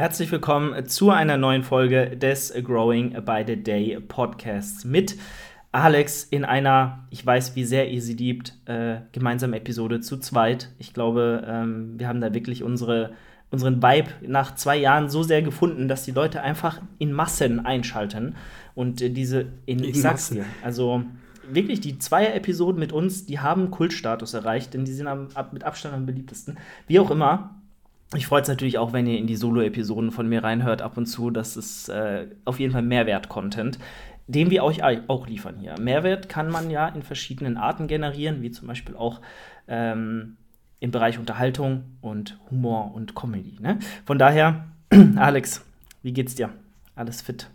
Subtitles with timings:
[0.00, 5.18] Herzlich willkommen zu einer neuen Folge des Growing by the Day Podcasts mit
[5.72, 10.70] Alex in einer, ich weiß, wie sehr ihr sie liebt, äh, gemeinsamen Episode zu zweit.
[10.78, 13.12] Ich glaube, ähm, wir haben da wirklich unsere,
[13.50, 18.36] unseren Vibe nach zwei Jahren so sehr gefunden, dass die Leute einfach in Massen einschalten.
[18.74, 21.02] Und äh, diese, in, ich sag's dir, also
[21.46, 25.52] wirklich die zwei Episoden mit uns, die haben Kultstatus erreicht, denn die sind am, ab,
[25.52, 26.56] mit Abstand am beliebtesten.
[26.86, 27.59] Wie auch immer,
[28.14, 31.06] ich freue es natürlich auch, wenn ihr in die Solo-Episoden von mir reinhört ab und
[31.06, 31.30] zu.
[31.30, 33.78] Das ist äh, auf jeden Fall Mehrwert-Content
[34.30, 35.78] den wir euch auch liefern hier.
[35.80, 39.20] Mehrwert kann man ja in verschiedenen Arten generieren, wie zum Beispiel auch
[39.66, 40.36] ähm,
[40.78, 43.56] im Bereich Unterhaltung und Humor und Comedy.
[43.60, 43.80] Ne?
[44.04, 44.68] Von daher,
[45.16, 45.64] Alex,
[46.02, 46.50] wie geht's dir?
[46.94, 47.50] Alles fit?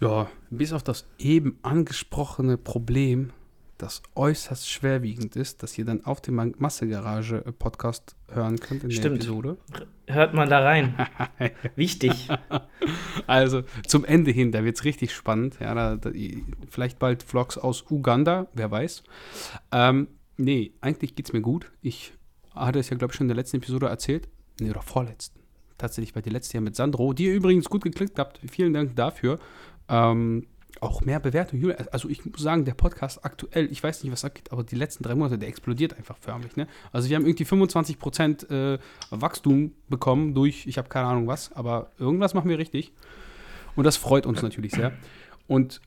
[0.00, 3.30] Ja, bis auf das eben angesprochene Problem
[3.78, 9.04] das äußerst schwerwiegend ist, dass ihr dann auf dem Massegarage-Podcast hören könnt in Stimmt.
[9.04, 9.56] der Episode.
[10.06, 10.94] Hört mal da rein.
[11.76, 12.28] Wichtig.
[13.26, 15.58] Also zum Ende hin, da wird es richtig spannend.
[15.60, 16.10] Ja, da, da,
[16.70, 19.02] vielleicht bald Vlogs aus Uganda, wer weiß.
[19.70, 21.70] Ähm, nee, eigentlich geht es mir gut.
[21.82, 22.14] Ich
[22.54, 24.28] hatte es ja, glaube ich, schon in der letzten Episode erzählt.
[24.60, 25.40] Nee, oder vorletzten.
[25.76, 28.40] Tatsächlich war die letzte ja mit Sandro, die ihr übrigens gut geklickt habt.
[28.50, 29.38] Vielen Dank dafür.
[29.90, 30.46] Ähm,
[30.80, 31.72] auch mehr Bewertung.
[31.90, 35.02] Also ich muss sagen, der Podcast aktuell, ich weiß nicht, was abgeht, aber die letzten
[35.02, 36.56] drei Monate, der explodiert einfach förmlich.
[36.56, 36.68] Ne?
[36.92, 38.78] Also wir haben irgendwie 25 Prozent äh,
[39.10, 42.92] Wachstum bekommen durch, ich habe keine Ahnung was, aber irgendwas machen wir richtig.
[43.76, 44.92] Und das freut uns natürlich sehr.
[45.46, 45.80] Und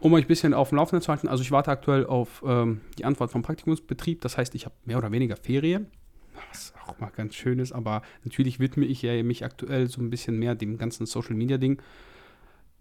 [0.00, 2.80] um euch ein bisschen auf dem Laufenden zu halten, also ich warte aktuell auf ähm,
[2.98, 4.20] die Antwort vom Praktikumsbetrieb.
[4.20, 5.88] Das heißt, ich habe mehr oder weniger Ferien.
[6.50, 10.08] Was auch mal ganz schön ist, aber natürlich widme ich ja mich aktuell so ein
[10.08, 11.82] bisschen mehr dem ganzen Social Media Ding.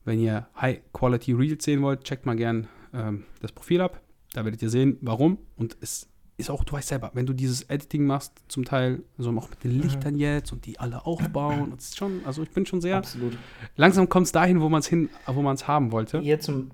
[0.07, 3.99] Wenn ihr High-Quality Reels sehen wollt, checkt mal gern ähm, das Profil ab.
[4.31, 5.37] Da werdet ihr sehen, warum.
[5.57, 9.31] Und es ist auch, du weißt selber, wenn du dieses Editing machst, zum Teil, so
[9.31, 9.81] auch mit den mhm.
[9.81, 12.95] Lichtern jetzt und die alle aufbauen, das ist schon, also ich bin schon sehr.
[12.95, 13.37] Absolut.
[13.75, 16.21] Langsam kommt es dahin, wo man es hin, wo man es haben wollte.
[16.21, 16.71] Hier zum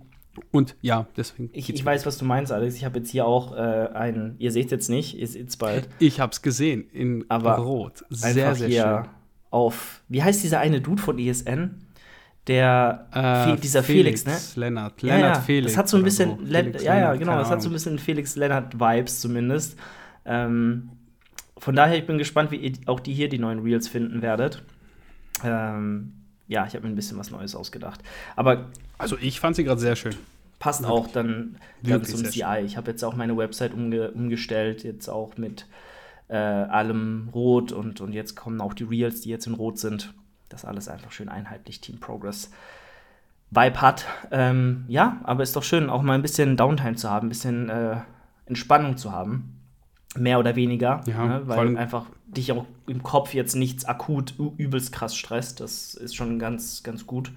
[0.52, 1.50] und ja, deswegen.
[1.54, 2.76] Ich, ich weiß, was du meinst, Alex.
[2.76, 5.90] Ich habe jetzt hier auch äh, einen, ihr seht jetzt nicht, seht es bald.
[5.98, 8.06] Ich habe es gesehen in Aber Rot.
[8.12, 9.10] Sehr, sehr schön.
[9.50, 11.84] Auf, wie heißt dieser eine Dude von ESN?
[12.48, 14.62] Der äh, dieser Felix, Felix, ne?
[14.66, 15.40] Lennart, Lennart ja, ja.
[15.40, 15.72] Felix.
[15.72, 16.46] Das hat so ein bisschen, so.
[16.46, 19.78] Felix, ja, ja, genau, das hat so ein bisschen Felix Lennart Vibes zumindest.
[20.26, 20.90] Ähm,
[21.58, 24.62] von daher, ich bin gespannt, wie ihr auch die hier die neuen Reels finden werdet.
[25.44, 26.14] Ähm,
[26.48, 28.02] ja, ich habe mir ein bisschen was Neues ausgedacht.
[28.36, 28.68] Aber
[28.98, 30.16] also ich fand sie gerade sehr schön.
[30.60, 31.00] Passt Wirklich.
[31.00, 32.64] auch dann, dann zum CI.
[32.66, 35.66] Ich habe jetzt auch meine Website umge umgestellt, jetzt auch mit
[36.28, 40.14] äh, allem Rot und, und jetzt kommen auch die Reels, die jetzt in Rot sind
[40.54, 42.52] das alles einfach schön einheitlich Team Progress
[43.52, 44.06] Vibe hat.
[44.32, 47.70] Ähm, ja, aber ist doch schön, auch mal ein bisschen Downtime zu haben, ein bisschen
[47.70, 47.98] äh,
[48.46, 49.60] Entspannung zu haben.
[50.16, 51.02] Mehr oder weniger.
[51.06, 51.42] Ja, ne?
[51.46, 55.60] Weil einfach dich auch im Kopf jetzt nichts akut übelst krass stresst.
[55.60, 57.32] Das ist schon ganz, ganz gut.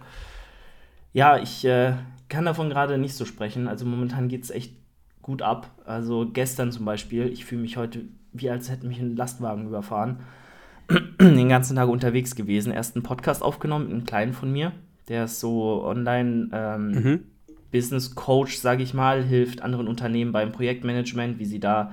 [1.12, 1.94] Ja, ich äh,
[2.28, 3.66] kann davon gerade nicht so sprechen.
[3.66, 4.74] Also momentan geht es echt
[5.22, 5.70] gut ab.
[5.84, 8.02] Also gestern zum Beispiel, ich fühle mich heute
[8.38, 10.20] wie als hätte mich ein Lastwagen überfahren.
[11.20, 12.72] Den ganzen Tag unterwegs gewesen.
[12.72, 14.72] Erst einen Podcast aufgenommen, einen kleinen von mir.
[15.08, 17.20] Der ist so online ähm, mhm.
[17.70, 21.92] Business Coach, sage ich mal, hilft anderen Unternehmen beim Projektmanagement, wie sie da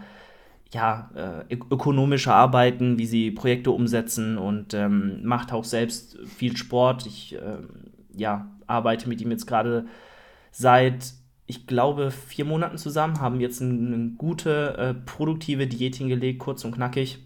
[0.71, 1.11] ja,
[1.47, 7.05] äh, ökonomischer arbeiten, wie sie Projekte umsetzen und ähm, macht auch selbst viel Sport.
[7.05, 7.57] Ich äh,
[8.15, 9.85] ja, arbeite mit ihm jetzt gerade
[10.51, 11.13] seit,
[11.45, 16.65] ich glaube, vier Monaten zusammen, haben jetzt eine, eine gute, äh, produktive Diät hingelegt, kurz
[16.65, 17.19] und knackig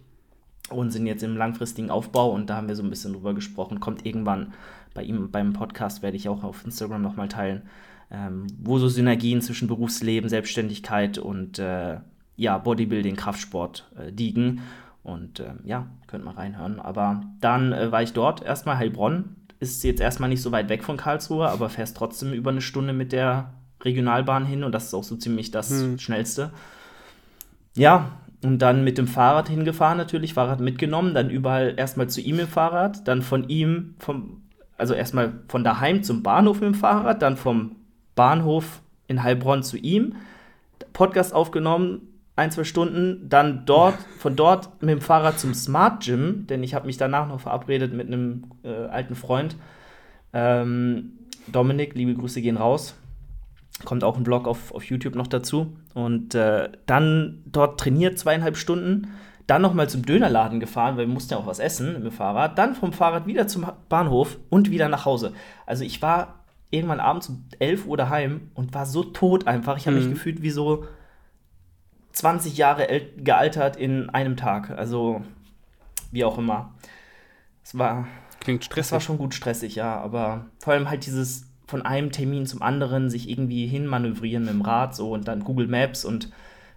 [0.70, 3.80] und sind jetzt im langfristigen Aufbau und da haben wir so ein bisschen drüber gesprochen.
[3.80, 4.54] Kommt irgendwann
[4.94, 7.64] bei ihm beim Podcast, werde ich auch auf Instagram nochmal teilen,
[8.12, 11.98] ähm, wo so Synergien zwischen Berufsleben, Selbstständigkeit und äh,
[12.36, 14.62] ja, Bodybuilding, Kraftsport äh, liegen.
[15.04, 16.80] Und äh, ja, könnt mal reinhören.
[16.80, 19.36] Aber dann äh, war ich dort erstmal Heilbronn.
[19.60, 22.94] Ist jetzt erstmal nicht so weit weg von Karlsruhe, aber fährst trotzdem über eine Stunde
[22.94, 23.54] mit der
[23.84, 26.00] Regionalbahn hin und das ist auch so ziemlich das hm.
[26.00, 26.52] Schnellste.
[27.76, 28.12] Ja,
[28.44, 32.48] und dann mit dem Fahrrad hingefahren natürlich, Fahrrad mitgenommen, dann überall erstmal zu ihm im
[32.48, 34.44] Fahrrad, dann von ihm, vom,
[34.78, 37.76] also erstmal von daheim zum Bahnhof mit dem Fahrrad, dann vom
[38.16, 40.16] Bahnhof in Heilbronn zu ihm,
[40.94, 42.02] Podcast aufgenommen,
[42.36, 46.76] ein, zwei Stunden, dann dort, von dort mit dem Fahrrad zum Smart Gym, denn ich
[46.76, 49.56] habe mich danach noch verabredet mit einem äh, alten Freund.
[50.34, 51.14] Ähm,
[51.48, 52.96] Dominik, liebe Grüße gehen raus.
[53.86, 55.78] Kommt auch ein Blog auf, auf YouTube noch dazu.
[55.94, 59.10] Und äh, dann dort trainiert zweieinhalb Stunden.
[59.46, 62.58] Dann nochmal zum Dönerladen gefahren, weil wir mussten ja auch was essen mit dem Fahrrad.
[62.58, 65.34] Dann vom Fahrrad wieder zum Bahnhof und wieder nach Hause.
[65.66, 69.78] Also ich war irgendwann abends um 11 Uhr daheim und war so tot einfach.
[69.78, 70.04] Ich habe mhm.
[70.04, 70.86] mich gefühlt wie so
[72.12, 72.88] 20 Jahre
[73.18, 74.72] gealtert in einem Tag.
[74.72, 75.22] Also
[76.12, 76.74] wie auch immer.
[77.64, 78.08] Es war,
[78.40, 78.92] Klingt das stressig.
[78.92, 83.10] war schon gut stressig, ja, aber vor allem halt dieses von einem Termin zum anderen
[83.10, 86.32] sich irgendwie hinmanövrieren mit dem Rad so und dann Google Maps und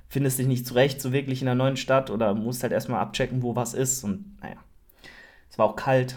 [0.08, 3.42] findest dich nicht zurecht, so wirklich in einer neuen Stadt oder musst halt erstmal abchecken,
[3.42, 4.56] wo was ist und naja.
[5.48, 6.16] Es war auch kalt.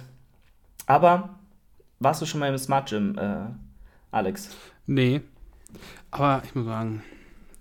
[0.87, 1.37] Aber
[1.99, 3.45] warst du schon mal im Smart Gym, äh,
[4.11, 4.49] Alex?
[4.87, 5.21] Nee.
[6.11, 7.03] Aber ich muss sagen,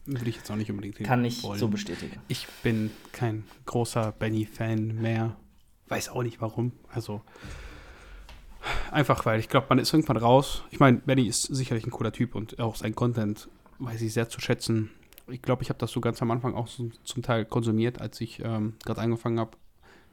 [0.06, 1.58] würde ich jetzt auch nicht unbedingt Kann ich wollen.
[1.58, 2.20] so bestätigen.
[2.28, 5.36] Ich bin kein großer Benny-Fan mehr.
[5.88, 6.72] Weiß auch nicht warum.
[6.92, 7.22] Also
[8.90, 10.62] einfach, weil ich glaube, man ist irgendwann raus.
[10.70, 13.48] Ich meine, Benny ist sicherlich ein cooler Typ und auch sein Content
[13.78, 14.90] weiß ich sehr zu schätzen.
[15.28, 18.20] Ich glaube, ich habe das so ganz am Anfang auch so, zum Teil konsumiert, als
[18.20, 19.56] ich ähm, gerade angefangen habe.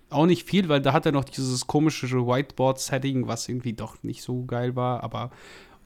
[0.09, 4.23] Auch nicht viel, weil da hat er noch dieses komische Whiteboard-Setting, was irgendwie doch nicht
[4.23, 5.29] so geil war, aber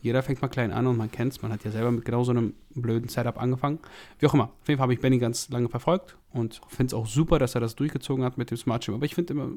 [0.04, 1.42] jeder fängt mal klein an und man kennt es.
[1.42, 3.80] Man hat ja selber mit genau so einem blöden Setup angefangen.
[4.20, 4.52] Wie auch immer.
[4.62, 7.56] Auf jeden Fall habe ich Benny ganz lange verfolgt und finde es auch super, dass
[7.56, 8.96] er das durchgezogen hat mit dem Smart Gym.
[8.96, 9.48] Aber ich finde immer,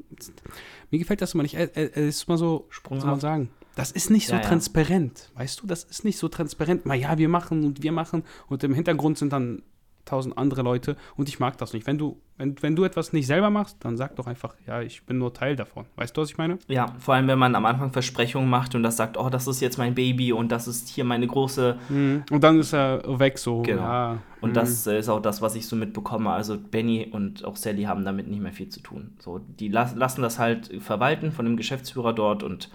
[0.89, 1.55] mir gefällt das immer nicht.
[1.55, 2.69] Er, er, er ist immer so, wie soll man
[3.01, 3.21] Sprunghaft.
[3.21, 4.47] sagen, das ist nicht so Ja, ja.
[4.47, 5.31] transparent.
[5.35, 6.85] Weißt du, das ist nicht so transparent.
[6.85, 9.63] Mal ja, wir machen und wir machen und im Hintergrund sind dann
[10.07, 11.85] tausend andere Leute und ich mag das nicht.
[11.87, 15.03] Wenn du, wenn, wenn du etwas nicht selber machst, dann sag doch einfach, ja, ich
[15.03, 15.85] bin nur Teil davon.
[15.95, 16.57] Weißt du, was ich meine?
[16.67, 19.61] Ja, vor allem, wenn man am Anfang Versprechungen macht und das sagt, oh, das ist
[19.61, 21.77] jetzt mein Baby und das ist hier meine große.
[21.89, 23.61] Und dann ist er weg so.
[23.61, 23.81] Genau.
[23.81, 24.53] Ja, Und mhm.
[24.55, 26.29] das ist auch das, was ich so mitbekomme.
[26.29, 29.13] Also Benny und auch Sally haben damit nicht mehr viel zu tun.
[29.19, 32.69] So, die las lassen das halt verwalten von dem Geschäftsführer dort und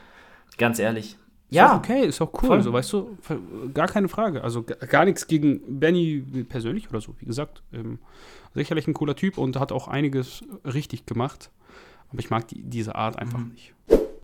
[0.58, 1.16] ganz ehrlich,
[1.54, 2.62] ja, auch okay, ist auch cool, Voll.
[2.62, 3.16] so, weißt du,
[3.74, 4.42] gar keine Frage.
[4.42, 7.62] Also ga- gar nichts gegen Benny persönlich oder so, wie gesagt.
[7.72, 7.98] Ähm,
[8.54, 11.50] sicherlich ein cooler Typ und hat auch einiges richtig gemacht.
[12.10, 13.50] Aber ich mag die, diese Art einfach Mhm.
[13.52, 13.74] nicht.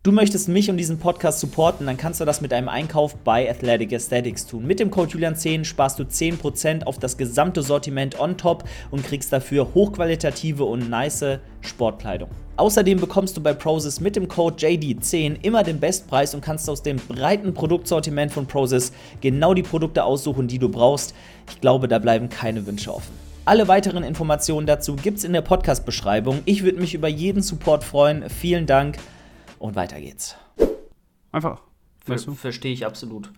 [0.08, 3.46] Du möchtest mich und diesen Podcast supporten, dann kannst du das mit einem Einkauf bei
[3.50, 4.66] Athletic Aesthetics tun.
[4.66, 9.30] Mit dem Code Julian10 sparst du 10% auf das gesamte Sortiment on top und kriegst
[9.34, 12.30] dafür hochqualitative und nice Sportkleidung.
[12.56, 16.82] Außerdem bekommst du bei Prozis mit dem Code JD10 immer den Bestpreis und kannst aus
[16.82, 21.14] dem breiten Produktsortiment von Prozis genau die Produkte aussuchen, die du brauchst.
[21.50, 23.12] Ich glaube, da bleiben keine Wünsche offen.
[23.44, 26.40] Alle weiteren Informationen dazu gibt's in der Podcast-Beschreibung.
[26.46, 28.30] Ich würde mich über jeden Support freuen.
[28.30, 28.96] Vielen Dank
[29.58, 30.36] und weiter geht's.
[31.32, 31.60] Einfach.
[32.04, 32.34] Ver Weißt du?
[32.34, 33.30] verstehe ich absolut.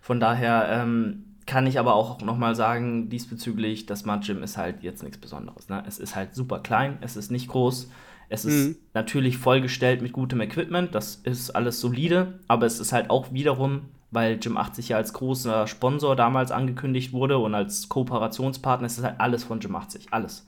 [0.00, 4.82] Von daher ähm, kann ich aber auch nochmal sagen, diesbezüglich, das Smart Gym ist halt
[4.82, 5.68] jetzt nichts Besonderes.
[5.68, 5.82] Ne?
[5.86, 7.90] Es ist halt super klein, es ist nicht groß,
[8.28, 8.76] es ist Mhm.
[8.94, 13.82] natürlich vollgestellt mit gutem Equipment, das ist alles solide, aber es ist halt auch wiederum,
[14.10, 19.04] weil Gym 80 ja als großer Sponsor damals angekündigt wurde und als Kooperationspartner, es ist
[19.04, 20.46] halt alles von Gym 80, alles.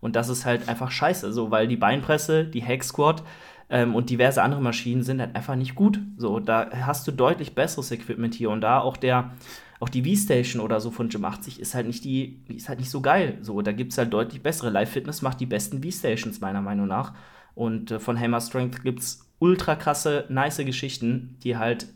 [0.00, 3.22] Und das ist halt einfach scheiße, so, weil die Beinpresse, die Hack Squat
[3.68, 6.00] ähm, und diverse andere Maschinen sind halt einfach nicht gut.
[6.16, 8.80] So, da hast du deutlich besseres Equipment hier und da.
[8.80, 9.32] Auch der,
[9.80, 12.90] auch die V-Station oder so von Gym 80 ist halt nicht die, ist halt nicht
[12.90, 13.38] so geil.
[13.40, 14.70] So, da gibt es halt deutlich bessere.
[14.70, 17.14] Live Fitness macht die besten V-Stations, meiner Meinung nach.
[17.54, 21.88] Und äh, von Hammer Strength gibt es ultra krasse, nice Geschichten, die halt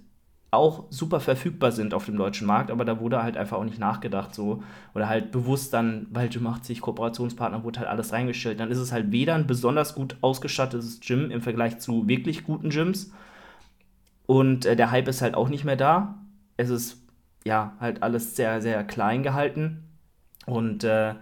[0.53, 3.79] auch super verfügbar sind auf dem deutschen Markt, aber da wurde halt einfach auch nicht
[3.79, 4.63] nachgedacht so
[4.95, 8.59] oder halt bewusst dann, weil Gym 80 Kooperationspartner wurde halt alles reingestellt.
[8.59, 12.71] Dann ist es halt weder ein besonders gut ausgestattetes Gym im Vergleich zu wirklich guten
[12.71, 13.13] Gyms
[14.27, 16.19] und äh, der Hype ist halt auch nicht mehr da.
[16.57, 16.99] Es ist
[17.45, 19.85] ja halt alles sehr, sehr klein gehalten
[20.47, 21.15] und äh,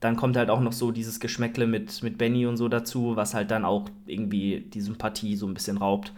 [0.00, 3.34] dann kommt halt auch noch so dieses Geschmäckle mit, mit Benny und so dazu, was
[3.34, 6.12] halt dann auch irgendwie die Sympathie so ein bisschen raubt.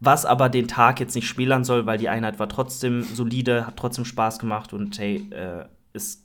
[0.00, 3.76] Was aber den Tag jetzt nicht spielern soll, weil die Einheit war trotzdem solide, hat
[3.76, 6.22] trotzdem Spaß gemacht und hey, äh, es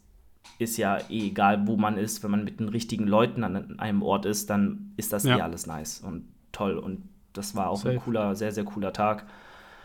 [0.57, 4.01] ist ja eh egal, wo man ist, wenn man mit den richtigen Leuten an einem
[4.01, 5.37] Ort ist, dann ist das Ja.
[5.37, 6.77] eh alles nice und toll.
[6.77, 7.03] Und
[7.33, 7.91] das war auch Safe.
[7.91, 9.25] ein cooler, sehr, sehr cooler Tag.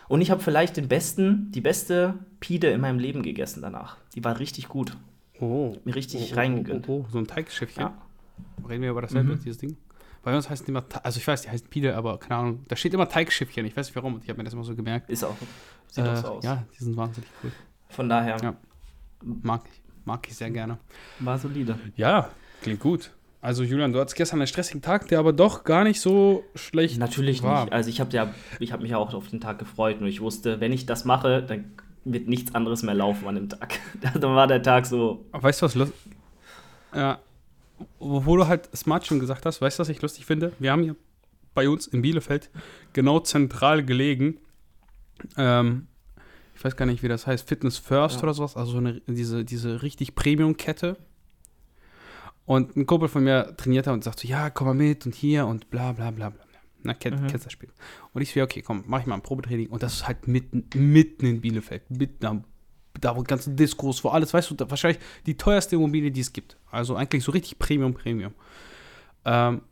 [0.08, 3.96] Und ich habe vielleicht den besten, die beste Pide in meinem Leben gegessen danach.
[4.14, 4.96] Die war richtig gut.
[5.40, 5.76] Oh.
[5.84, 6.88] Mir richtig oh, reingegönnt.
[6.88, 7.82] Oh, oh, oh, so ein Teigschiffchen.
[7.84, 7.94] Ja.
[8.68, 9.40] Reden wir über dasselbe, Mhm.
[9.40, 9.76] dieses Ding?
[10.24, 12.64] Bei uns heißen die immer, also ich weiß, die heißen Pide, aber keine Ahnung.
[12.68, 13.64] Da steht immer Teigschiffchen.
[13.66, 14.20] Ich weiß nicht warum.
[14.22, 15.08] Ich habe mir das immer so gemerkt.
[15.10, 15.36] Ist auch.
[15.90, 16.44] Sieht auch so Äh, aus.
[16.44, 17.52] Ja, die sind wahnsinnig cool.
[17.90, 18.54] Von daher Ja.
[19.22, 19.80] Mag ich.
[20.06, 20.78] Mag ich sehr gerne.
[21.20, 21.78] war solide.
[21.96, 22.30] Ja,
[22.62, 23.10] klingt gut.
[23.40, 26.98] Also Julian, du hattest gestern einen stressigen Tag, der aber doch gar nicht so schlecht
[26.98, 27.64] Natürlich war.
[27.64, 27.72] nicht.
[27.74, 30.20] Also ich habe ja, ich habe mich ja auch auf den Tag gefreut und ich
[30.22, 31.72] wusste, wenn ich das mache, dann
[32.06, 33.78] wird nichts anderes mehr laufen an dem Tag.
[34.14, 35.24] dann war der Tag so.
[35.32, 35.96] Weißt du, was lustig
[36.94, 37.18] Ja,
[37.98, 40.52] wo du halt Smart Gym gesagt hast, weißt du, was ich lustig finde?
[40.58, 40.96] Wir haben hier
[41.54, 42.50] bei uns in Bielefeld
[42.92, 44.38] genau zentral gelegen.
[45.36, 45.86] Ähm,
[46.56, 48.22] ich weiß gar nicht, wie das heißt, Fitness First Ja.
[48.24, 50.96] oder sowas, also eine, diese, diese richtig Premium-Kette.
[52.46, 55.14] Und ein Kumpel von mir trainiert da und sagt so, ja, komm mal mit und
[55.14, 56.44] hier und bla bla bla bla.
[56.82, 57.26] Na, kennt, Mhm.
[57.28, 57.70] kennst das Spiel.
[58.12, 59.68] Und ich so, ja, okay, komm, mach ich mal ein Probetraining.
[59.68, 62.44] Und das ist halt mitten, mitten in Bielefeld, mitten am,
[63.00, 66.32] da wo die ganzen Diskos, wo alles, weißt du, wahrscheinlich die teuerste Immobilie, die es
[66.32, 66.56] gibt.
[66.70, 68.32] Also eigentlich so richtig Premium, Premium.
[69.24, 69.62] Ähm,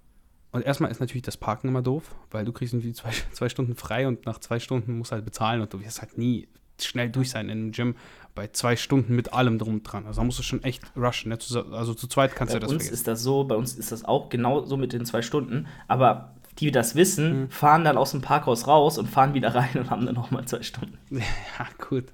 [0.50, 3.74] Und erstmal ist natürlich das Parken immer doof, weil du kriegst irgendwie zwei, zwei Stunden
[3.74, 6.48] frei und nach zwei Stunden musst du halt bezahlen und du wirst halt nie
[6.80, 7.94] schnell durch sein in einem Gym
[8.34, 10.06] bei zwei Stunden mit allem drum und dran.
[10.06, 11.28] Also da musst du schon echt rushen.
[11.28, 11.38] Ne?
[11.72, 12.94] Also zu zweit kannst bei du das Bei uns vergessen.
[13.00, 16.34] ist das so, bei uns ist das auch genau so mit den zwei Stunden, aber
[16.58, 17.50] die das wissen, mhm.
[17.50, 20.62] fahren dann aus dem Parkhaus raus und fahren wieder rein und haben dann nochmal zwei
[20.62, 20.98] Stunden.
[21.10, 22.06] Ja, gut.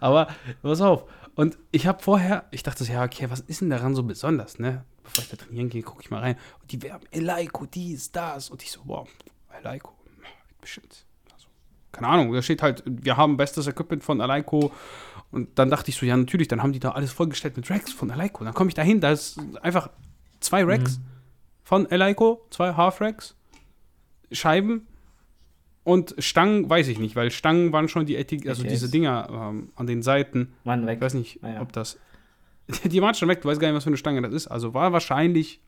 [0.00, 0.28] Aber
[0.62, 1.04] pass auf.
[1.34, 4.58] Und ich habe vorher, ich dachte so, ja, okay, was ist denn daran so besonders,
[4.58, 4.84] ne?
[5.02, 6.36] Bevor ich da trainieren gehe, gucke ich mal rein.
[6.60, 8.50] Und die werben Eleiko, dies, das.
[8.50, 9.08] Und ich so, wow,
[9.58, 9.92] Eleiko,
[10.60, 11.06] bestimmt.
[11.32, 11.46] Also,
[11.90, 14.72] keine Ahnung, da steht halt, wir haben bestes Equipment von Eleiko.
[15.30, 17.92] Und dann dachte ich so, ja, natürlich, dann haben die da alles vollgestellt mit Racks
[17.92, 18.44] von Eleiko.
[18.44, 19.88] Dann komme ich da hin, da ist einfach
[20.40, 21.04] zwei Racks mhm.
[21.64, 23.36] von Eleiko, zwei Half-Racks
[24.30, 24.86] Scheiben
[25.84, 29.70] und Stangen, weiß ich nicht, weil Stangen waren schon die Etik also diese Dinger ähm,
[29.74, 30.52] an den Seiten.
[30.64, 30.98] Waren weg.
[30.98, 31.60] Ich weiß nicht, naja.
[31.60, 31.98] ob das.
[32.84, 34.46] die waren schon weg, du weißt gar nicht, was für eine Stange das ist.
[34.46, 35.60] Also war wahrscheinlich,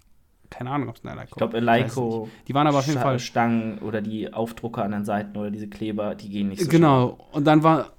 [0.50, 2.28] keine Ahnung, ob es eine Eleiko Ich glaube, Eleiko.
[2.46, 3.18] Die waren aber auf jeden Fall.
[3.18, 7.16] Stangen oder die Aufdrucker an den Seiten oder diese Kleber, die gehen nicht so Genau,
[7.16, 7.28] schnell.
[7.32, 7.92] und dann war,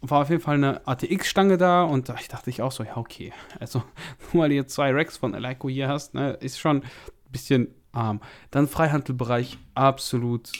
[0.00, 3.32] war auf jeden Fall eine ATX-Stange da und ich dachte ich auch so, ja, okay.
[3.60, 3.82] Also,
[4.32, 6.82] nur weil du jetzt zwei Racks von Eleiko hier hast, ne, ist schon ein
[7.30, 8.20] bisschen arm.
[8.50, 10.52] Dann Freihandelbereich absolut,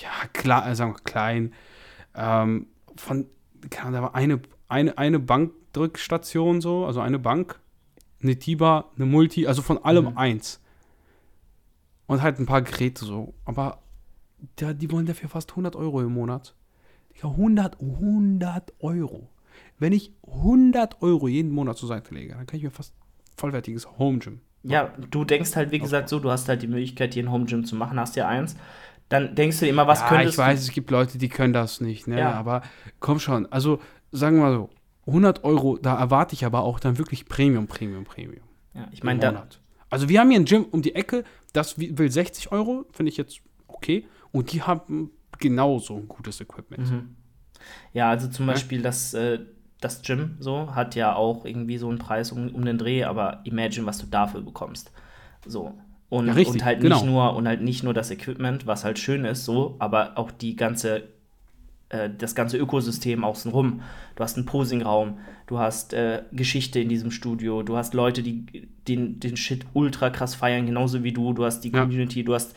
[0.00, 1.52] ja, klar, äh, sagen wir klein.
[2.14, 2.66] Ähm,
[2.96, 3.26] von,
[3.70, 7.60] kann, da war eine, eine, eine Bankdrückstation so, also eine Bank,
[8.22, 10.18] eine Tiba, eine Multi, also von allem mhm.
[10.18, 10.60] eins.
[12.06, 13.34] Und halt ein paar Geräte so.
[13.44, 13.82] Aber
[14.58, 16.54] ja, die wollen dafür fast 100 Euro im Monat.
[17.22, 19.28] 100, 100 Euro.
[19.78, 22.94] Wenn ich 100 Euro jeden Monat zur Seite lege, dann kann ich mir fast
[23.36, 27.14] vollwertiges Home Gym ja, du denkst halt, wie gesagt, so, du hast halt die Möglichkeit,
[27.14, 28.56] hier ein Home Gym zu machen, hast ja eins.
[29.10, 31.80] Dann denkst du immer, was ja, könntest ich weiß, es gibt Leute, die können das
[31.80, 32.20] nicht, ne?
[32.20, 32.32] Ja.
[32.32, 32.62] Aber
[33.00, 33.80] komm schon, also
[34.12, 34.70] sagen wir mal so,
[35.06, 38.44] 100 Euro, da erwarte ich aber auch dann wirklich Premium, Premium, Premium.
[38.72, 39.46] Ja, ich meine, da.
[39.90, 43.16] Also wir haben hier ein Gym um die Ecke, das will 60 Euro, finde ich
[43.16, 44.06] jetzt okay.
[44.30, 46.88] Und die haben genauso ein gutes Equipment.
[46.88, 47.16] Mhm.
[47.92, 49.12] Ja, also zum Beispiel das.
[49.14, 49.40] Äh,
[49.80, 53.40] das Gym so hat ja auch irgendwie so einen Preis um, um den Dreh, aber
[53.44, 54.92] imagine, was du dafür bekommst.
[55.46, 55.74] So.
[56.10, 56.96] Und, ja, richtig, und halt genau.
[56.96, 60.30] nicht nur und halt nicht nur das Equipment, was halt schön ist, so, aber auch
[60.30, 61.04] die ganze
[61.90, 63.82] äh, das ganze Ökosystem außenrum.
[64.16, 68.68] Du hast einen Posingraum, du hast äh, Geschichte in diesem Studio, du hast Leute, die
[68.88, 71.80] den, den Shit ultra krass feiern, genauso wie du, du hast die ja.
[71.80, 72.54] Community, du hast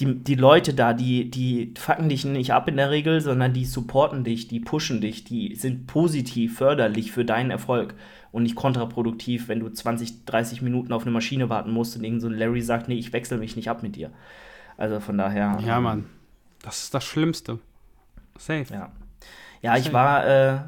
[0.00, 3.64] die, die Leute da, die, die fucken dich nicht ab in der Regel, sondern die
[3.64, 7.94] supporten dich, die pushen dich, die sind positiv, förderlich für deinen Erfolg
[8.36, 12.20] und nicht kontraproduktiv, wenn du 20, 30 Minuten auf eine Maschine warten musst und irgend
[12.20, 14.10] so ein Larry sagt, nee, ich wechsle mich nicht ab mit dir.
[14.76, 15.58] Also von daher.
[15.64, 16.04] Ja, Mann.
[16.60, 17.60] Das ist das Schlimmste.
[18.36, 18.66] Safe.
[18.70, 18.92] Ja,
[19.62, 20.58] ja ich war, äh,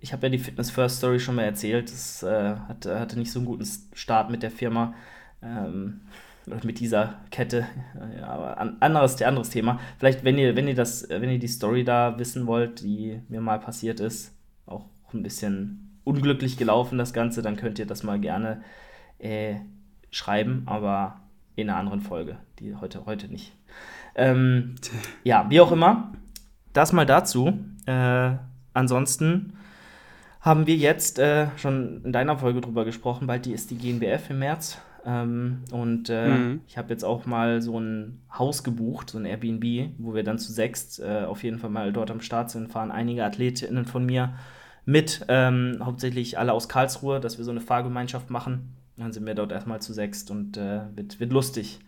[0.00, 1.90] ich habe ja die Fitness First Story schon mal erzählt.
[1.90, 4.94] Das äh, hatte, hatte nicht so einen guten Start mit der Firma.
[5.42, 6.02] Ähm,
[6.62, 7.66] mit dieser Kette.
[8.16, 9.80] Ja, aber an, anderes, anderes Thema.
[9.98, 13.40] Vielleicht, wenn ihr, wenn ihr das, wenn ihr die Story da wissen wollt, die mir
[13.40, 14.32] mal passiert ist,
[14.66, 18.62] auch ein bisschen unglücklich gelaufen, das Ganze, dann könnt ihr das mal gerne
[19.18, 19.56] äh,
[20.10, 21.20] schreiben, aber
[21.54, 23.52] in einer anderen Folge, die heute, heute nicht.
[24.14, 24.76] Ähm,
[25.22, 26.12] ja, wie auch immer,
[26.72, 27.58] das mal dazu.
[27.86, 28.30] Äh,
[28.72, 29.54] ansonsten
[30.40, 34.30] haben wir jetzt äh, schon in deiner Folge drüber gesprochen, bald die ist die GNBF
[34.30, 34.78] im März.
[35.04, 36.60] Ähm, und äh, mhm.
[36.66, 40.38] ich habe jetzt auch mal so ein Haus gebucht, so ein Airbnb, wo wir dann
[40.38, 44.06] zu sechst äh, auf jeden Fall mal dort am Start sind, fahren einige Athletinnen von
[44.06, 44.34] mir
[44.88, 48.74] mit, ähm, hauptsächlich alle aus Karlsruhe, dass wir so eine Fahrgemeinschaft machen.
[48.96, 51.80] Dann sind wir dort erstmal zu sechst und äh, wird, wird lustig,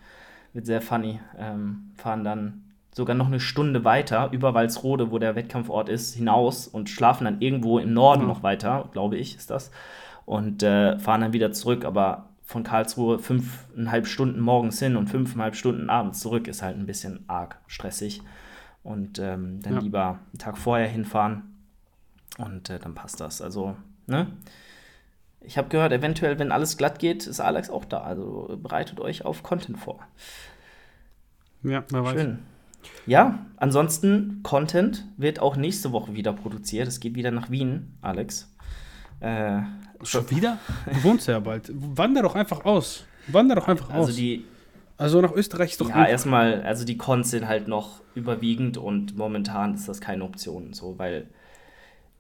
[0.52, 1.19] wird sehr funny.
[1.38, 6.69] Ähm, fahren dann sogar noch eine Stunde weiter über Walsrode, wo der Wettkampfort ist, hinaus
[6.69, 8.28] und schlafen dann irgendwo im Norden mhm.
[8.28, 9.71] noch weiter, glaube ich, ist das.
[10.26, 15.57] Und äh, fahren dann wieder zurück, aber von Karlsruhe fünfeinhalb Stunden morgens hin und fünfeinhalb
[15.57, 18.21] Stunden abends zurück ist halt ein bisschen arg stressig.
[18.83, 19.80] Und ähm, dann ja.
[19.80, 21.50] lieber einen Tag vorher hinfahren
[22.40, 23.40] und äh, dann passt das.
[23.40, 24.26] Also, ne?
[25.42, 28.02] Ich habe gehört, eventuell, wenn alles glatt geht, ist Alex auch da.
[28.02, 30.00] Also bereitet euch auf Content vor.
[31.62, 32.20] Ja, wer weiß.
[32.20, 32.38] Schön.
[33.06, 36.88] Ja, ansonsten, Content wird auch nächste Woche wieder produziert.
[36.88, 38.50] Es geht wieder nach Wien, Alex.
[39.20, 39.61] Äh,
[40.02, 40.59] Schon wieder?
[40.87, 41.70] Du wohnst ja bald.
[41.75, 43.04] Wander doch einfach aus.
[43.26, 44.16] Wander doch einfach also aus.
[44.16, 44.47] Die,
[44.97, 45.90] also nach Österreich ist doch.
[45.90, 50.73] Ja, erstmal, also die Cons sind halt noch überwiegend und momentan ist das keine Option.
[50.73, 51.28] So, weil,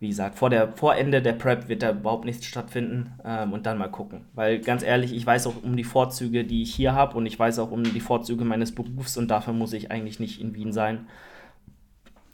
[0.00, 3.66] wie gesagt, vor, der, vor Ende der Prep wird da überhaupt nichts stattfinden ähm, und
[3.66, 4.24] dann mal gucken.
[4.34, 7.38] Weil ganz ehrlich, ich weiß auch um die Vorzüge, die ich hier habe und ich
[7.38, 10.72] weiß auch um die Vorzüge meines Berufs und dafür muss ich eigentlich nicht in Wien
[10.72, 11.06] sein.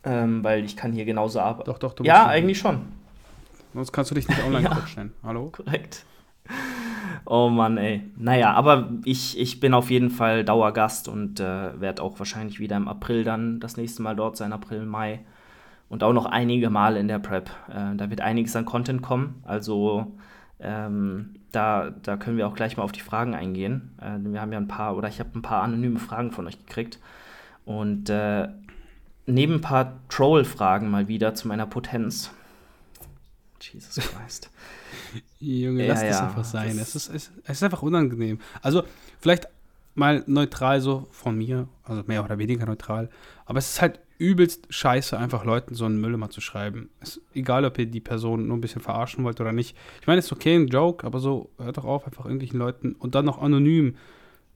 [0.04, 1.68] Ähm, weil ich kann hier genauso arbeiten.
[1.68, 2.82] Doch, doch, du Ja, eigentlich schon.
[3.74, 5.12] Sonst kannst du dich nicht online ja, stellen.
[5.24, 5.50] Hallo?
[5.50, 6.04] Korrekt.
[7.24, 8.04] oh Mann, ey.
[8.16, 12.76] Naja, aber ich, ich bin auf jeden Fall Dauergast und äh, werde auch wahrscheinlich wieder
[12.76, 15.24] im April dann das nächste Mal dort sein, April, Mai.
[15.88, 17.50] Und auch noch einige Male in der Prep.
[17.68, 19.42] Äh, da wird einiges an Content kommen.
[19.44, 20.12] Also
[20.58, 23.96] ähm, da, da können wir auch gleich mal auf die Fragen eingehen.
[24.00, 26.58] Äh, wir haben ja ein paar, oder ich habe ein paar anonyme Fragen von euch
[26.58, 26.98] gekriegt.
[27.64, 28.48] Und äh,
[29.26, 32.30] neben ein paar Troll-Fragen mal wieder zu meiner Potenz.
[33.60, 34.50] Jesus Christ.
[35.40, 36.76] Junge, ja, lass ja, das einfach sein.
[36.78, 38.38] Das es, ist, es, es ist einfach unangenehm.
[38.62, 38.84] Also,
[39.20, 39.48] vielleicht
[39.94, 43.08] mal neutral so von mir, also mehr oder weniger neutral.
[43.46, 46.88] Aber es ist halt übelst scheiße, einfach Leuten so einen Müll immer zu schreiben.
[47.00, 49.76] Ist egal, ob ihr die Person nur ein bisschen verarschen wollt oder nicht.
[50.00, 52.92] Ich meine, es ist okay, ein Joke, aber so, hört doch auf, einfach irgendwelchen Leuten
[52.98, 53.96] und dann noch anonym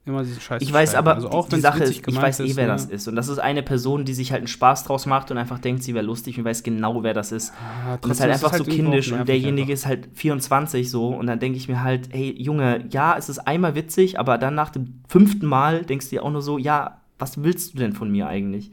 [0.07, 2.67] immer diesen Scheiß Ich weiß aber, also auch die, Sache ist, ich weiß eh, wer
[2.67, 2.73] ne?
[2.73, 3.07] das ist.
[3.07, 5.83] Und das ist eine Person, die sich halt einen Spaß draus macht und einfach denkt,
[5.83, 7.52] sie wäre lustig und weiß genau, wer das ist.
[7.87, 10.90] Ja, und das ist halt einfach ist halt so kindisch und derjenige ist halt 24
[10.90, 14.38] so und dann denke ich mir halt, hey Junge, ja, es ist einmal witzig, aber
[14.38, 17.79] dann nach dem fünften Mal denkst du dir auch nur so, ja, was willst du
[17.79, 18.73] denn von mir eigentlich?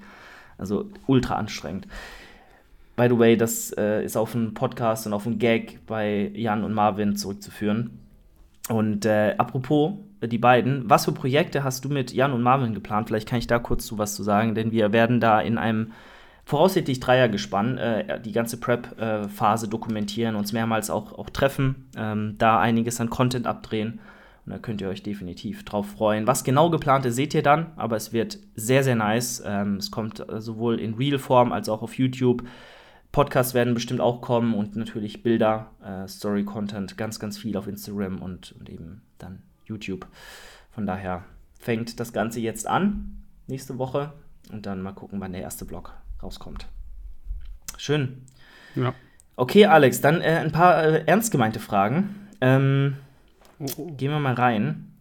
[0.58, 1.88] Also ultra anstrengend.
[2.96, 6.64] By the way, das äh, ist auf einen Podcast und auf einen Gag bei Jan
[6.64, 8.00] und Marvin zurückzuführen.
[8.70, 12.74] Und äh, apropos, äh, die beiden, was für Projekte hast du mit Jan und Marvin
[12.74, 13.08] geplant?
[13.08, 15.92] Vielleicht kann ich da kurz zu was zu sagen, denn wir werden da in einem
[16.46, 23.00] voraussichtlich Dreiergespann äh, die ganze Prep-Phase dokumentieren, uns mehrmals auch, auch treffen, ähm, da einiges
[23.02, 24.00] an Content abdrehen.
[24.48, 26.26] Und da könnt ihr euch definitiv drauf freuen.
[26.26, 29.44] Was genau geplant ist, seht ihr dann, aber es wird sehr, sehr nice.
[29.46, 32.48] Ähm, es kommt äh, sowohl in Real-Form als auch auf YouTube.
[33.12, 38.22] Podcasts werden bestimmt auch kommen und natürlich Bilder, äh, Story-Content, ganz, ganz viel auf Instagram
[38.22, 40.08] und, und eben dann YouTube.
[40.72, 41.26] Von daher
[41.60, 44.14] fängt das Ganze jetzt an, nächste Woche.
[44.50, 46.68] Und dann mal gucken, wann der erste Blog rauskommt.
[47.76, 48.24] Schön.
[48.76, 48.94] Ja.
[49.36, 52.30] Okay, Alex, dann äh, ein paar äh, ernst gemeinte Fragen.
[52.40, 52.96] Ähm,
[53.60, 53.86] oh, oh.
[53.94, 54.94] Gehen wir mal rein.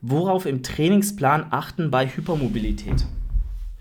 [0.00, 3.06] Worauf im Trainingsplan achten bei Hypermobilität?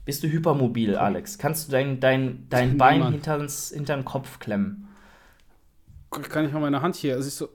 [0.05, 1.37] Bist du hypermobil, Alex?
[1.37, 3.37] Kannst du dein, dein, dein Bein hinter
[3.95, 4.87] den Kopf klemmen?
[6.09, 7.21] Kann ich mal meine Hand hier?
[7.21, 7.47] Siehst du,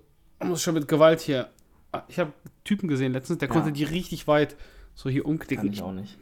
[0.42, 1.48] muss schon mit Gewalt hier.
[1.92, 2.32] Ah, ich habe
[2.64, 3.54] Typen gesehen letztens, der ja.
[3.54, 4.56] konnte die richtig weit
[4.94, 5.66] so hier umklicken.
[5.66, 6.18] Kann ich auch nicht.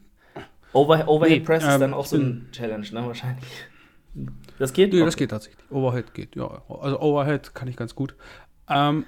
[0.72, 3.06] Over, Overhead nee, Press ähm, ist dann auch so ein Challenge, ne?
[3.06, 3.46] Wahrscheinlich.
[4.58, 4.92] Das geht?
[4.92, 5.06] Nee, okay.
[5.06, 5.70] das geht tatsächlich.
[5.70, 6.62] Overhead geht, ja.
[6.68, 8.14] Also Overhead kann ich ganz gut.
[8.68, 9.04] Ähm,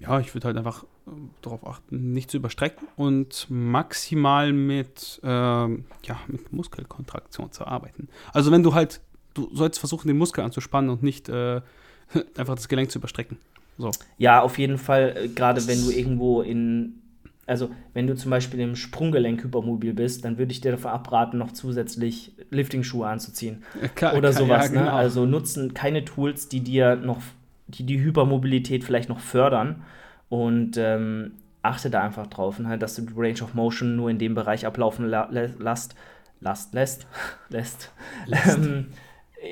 [0.00, 1.10] ja, ich würde halt einfach äh,
[1.42, 8.08] darauf achten, nicht zu überstrecken und maximal mit, ähm, ja, mit Muskelkontraktion zu arbeiten.
[8.32, 9.00] Also wenn du halt,
[9.34, 11.60] du sollst versuchen, den Muskel anzuspannen und nicht äh,
[12.36, 13.38] einfach das Gelenk zu überstrecken.
[13.78, 13.90] So.
[14.18, 17.00] Ja, auf jeden Fall, äh, gerade wenn du irgendwo in,
[17.46, 21.38] also wenn du zum Beispiel im Sprunggelenk hypermobil bist, dann würde ich dir davon abraten,
[21.38, 23.64] noch zusätzlich Lifting-Schuhe anzuziehen.
[23.80, 24.66] Ja, klar, oder klar, sowas.
[24.66, 24.78] Ja, ne?
[24.78, 24.84] genau.
[24.84, 24.92] ne?
[24.92, 27.20] Also nutzen keine Tools, die dir noch,
[27.68, 29.82] die die Hypermobilität vielleicht noch fördern.
[30.28, 34.18] Und ähm, achte da einfach drauf, halt, dass du die Range of Motion nur in
[34.18, 35.94] dem Bereich ablaufen la lässt,
[36.40, 37.06] lässt,
[37.48, 37.92] lässt,
[38.26, 38.58] lässt.
[38.58, 38.88] Ähm,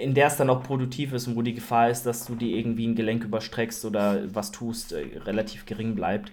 [0.00, 2.56] in der es dann auch produktiv ist und wo die Gefahr ist, dass du dir
[2.56, 6.32] irgendwie ein Gelenk überstreckst oder was tust, äh, relativ gering bleibt.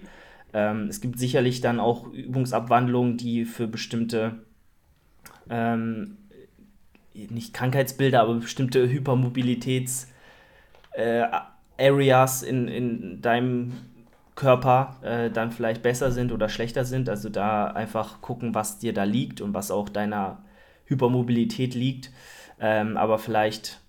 [0.54, 4.40] Ähm, es gibt sicherlich dann auch Übungsabwandlungen, die für bestimmte,
[5.50, 6.18] ähm,
[7.14, 10.08] nicht Krankheitsbilder, aber bestimmte Hypermobilitäts-Areas
[10.94, 11.28] äh,
[12.44, 13.74] in, in deinem
[14.36, 17.10] Körper äh, dann vielleicht besser sind oder schlechter sind.
[17.10, 20.44] Also da einfach gucken, was dir da liegt und was auch deiner
[20.86, 22.12] Hypermobilität liegt.
[22.60, 23.82] Ähm, aber vielleicht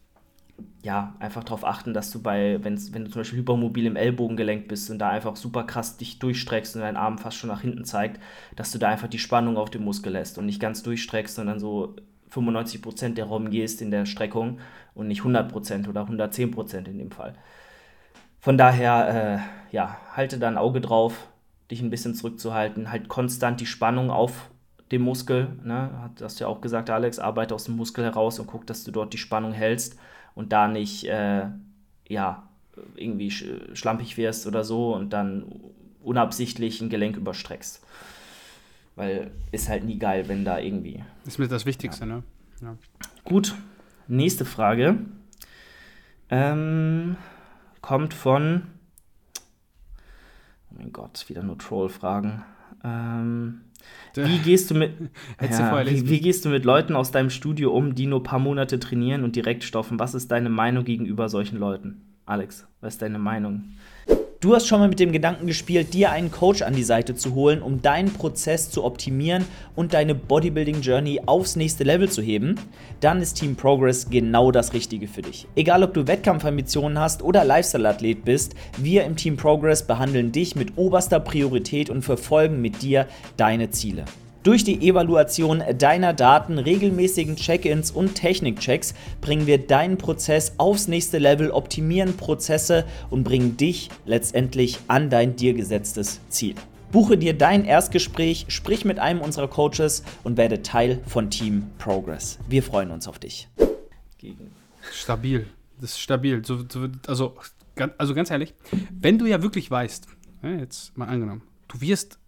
[0.82, 4.68] ja, einfach darauf achten, dass du bei, wenn's, wenn du zum Beispiel hypermobil im Ellbogengelenk
[4.68, 7.84] bist und da einfach super krass dich durchstreckst und dein Arm fast schon nach hinten
[7.84, 8.20] zeigt,
[8.56, 11.58] dass du da einfach die Spannung auf dem Muskel lässt und nicht ganz durchstreckst, sondern
[11.58, 11.96] so
[12.32, 14.58] 95% der Raum gehst in der Streckung
[14.94, 17.34] und nicht 100% oder 110% in dem Fall.
[18.40, 21.28] Von daher, äh, ja, halte da ein Auge drauf,
[21.70, 24.50] dich ein bisschen zurückzuhalten, halt konstant die Spannung auf
[24.90, 28.46] dem Muskel, ne, hast du ja auch gesagt, Alex, arbeite aus dem Muskel heraus und
[28.46, 29.96] guck, dass du dort die Spannung hältst
[30.34, 31.46] und da nicht, äh,
[32.08, 32.48] ja,
[32.96, 35.44] irgendwie schlampig wirst oder so und dann
[36.02, 37.84] unabsichtlich ein Gelenk überstreckst.
[38.96, 41.04] Weil ist halt nie geil, wenn da irgendwie.
[41.24, 42.16] Ist mir das Wichtigste, ja.
[42.16, 42.22] ne?
[42.62, 42.76] Ja.
[43.24, 43.54] Gut,
[44.08, 44.98] nächste Frage.
[46.30, 47.16] Ähm,
[47.90, 48.62] kommt von.
[50.70, 52.44] Oh mein Gott, wieder nur Troll-Fragen.
[52.84, 53.62] Ähm,
[54.14, 54.92] wie gehst du mit
[55.40, 58.38] ja, wie, wie, gehst du mit Leuten aus deinem Studio um, die nur ein paar
[58.38, 59.98] Monate trainieren und direkt stoffen?
[59.98, 62.02] Was ist deine Meinung gegenüber solchen Leuten?
[62.26, 63.70] Alex, was ist deine Meinung?
[64.40, 67.34] Du hast schon mal mit dem Gedanken gespielt, dir einen Coach an die Seite zu
[67.34, 69.44] holen, um deinen Prozess zu optimieren
[69.76, 72.54] und deine Bodybuilding Journey aufs nächste Level zu heben?
[73.00, 75.46] Dann ist Team Progress genau das Richtige für dich.
[75.56, 80.78] Egal ob du Wettkampfambitionen hast oder Lifestyle-Athlet bist, wir im Team Progress behandeln dich mit
[80.78, 84.06] oberster Priorität und verfolgen mit dir deine Ziele.
[84.42, 91.18] Durch die Evaluation deiner Daten, regelmäßigen Check-ins und Technikchecks bringen wir deinen Prozess aufs nächste
[91.18, 96.54] Level, optimieren Prozesse und bringen dich letztendlich an dein dir gesetztes Ziel.
[96.90, 102.38] Buche dir dein Erstgespräch, sprich mit einem unserer Coaches und werde Teil von Team Progress.
[102.48, 103.46] Wir freuen uns auf dich.
[104.90, 105.48] Stabil.
[105.82, 106.42] Das ist stabil.
[106.46, 107.36] So, so, also,
[107.98, 108.54] also ganz ehrlich,
[108.90, 110.06] wenn du ja wirklich weißt,
[110.42, 112.19] jetzt mal angenommen, du wirst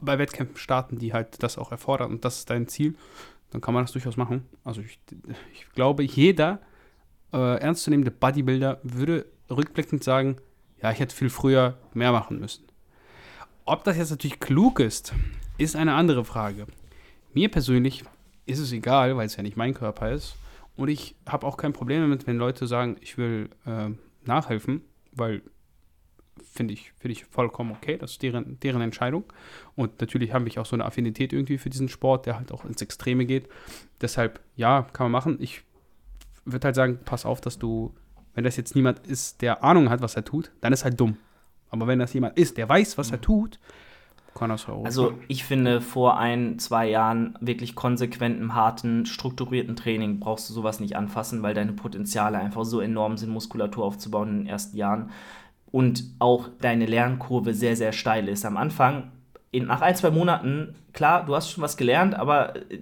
[0.00, 2.94] bei Wettkämpfen starten, die halt das auch erfordern und das ist dein Ziel,
[3.50, 4.46] dann kann man das durchaus machen.
[4.64, 4.98] Also ich,
[5.52, 6.60] ich glaube, jeder
[7.32, 10.36] äh, ernstzunehmende Bodybuilder würde rückblickend sagen,
[10.82, 12.64] ja, ich hätte viel früher mehr machen müssen.
[13.64, 15.12] Ob das jetzt natürlich klug ist,
[15.58, 16.66] ist eine andere Frage.
[17.32, 18.04] Mir persönlich
[18.44, 20.36] ist es egal, weil es ja nicht mein Körper ist.
[20.76, 23.90] Und ich habe auch kein Problem damit, wenn Leute sagen, ich will äh,
[24.24, 24.82] nachhelfen,
[25.12, 25.42] weil
[26.42, 27.96] finde ich, find ich vollkommen okay.
[27.96, 29.24] Das ist deren, deren Entscheidung.
[29.74, 32.64] Und natürlich habe ich auch so eine Affinität irgendwie für diesen Sport, der halt auch
[32.64, 33.48] ins Extreme geht.
[34.00, 35.38] Deshalb, ja, kann man machen.
[35.40, 35.62] Ich
[36.44, 37.94] würde halt sagen, pass auf, dass du,
[38.34, 41.16] wenn das jetzt niemand ist, der Ahnung hat, was er tut, dann ist halt dumm.
[41.70, 43.58] Aber wenn das jemand ist, der weiß, was er tut,
[44.36, 44.84] kann das auch.
[44.84, 50.78] Also ich finde, vor ein, zwei Jahren wirklich konsequentem, harten, strukturierten Training brauchst du sowas
[50.78, 55.10] nicht anfassen, weil deine Potenziale einfach so enorm sind, Muskulatur aufzubauen in den ersten Jahren
[55.70, 58.44] und auch deine Lernkurve sehr, sehr steil ist.
[58.44, 59.12] Am Anfang,
[59.50, 62.80] in, nach ein, zwei Monaten, klar, du hast schon was gelernt, aber äh,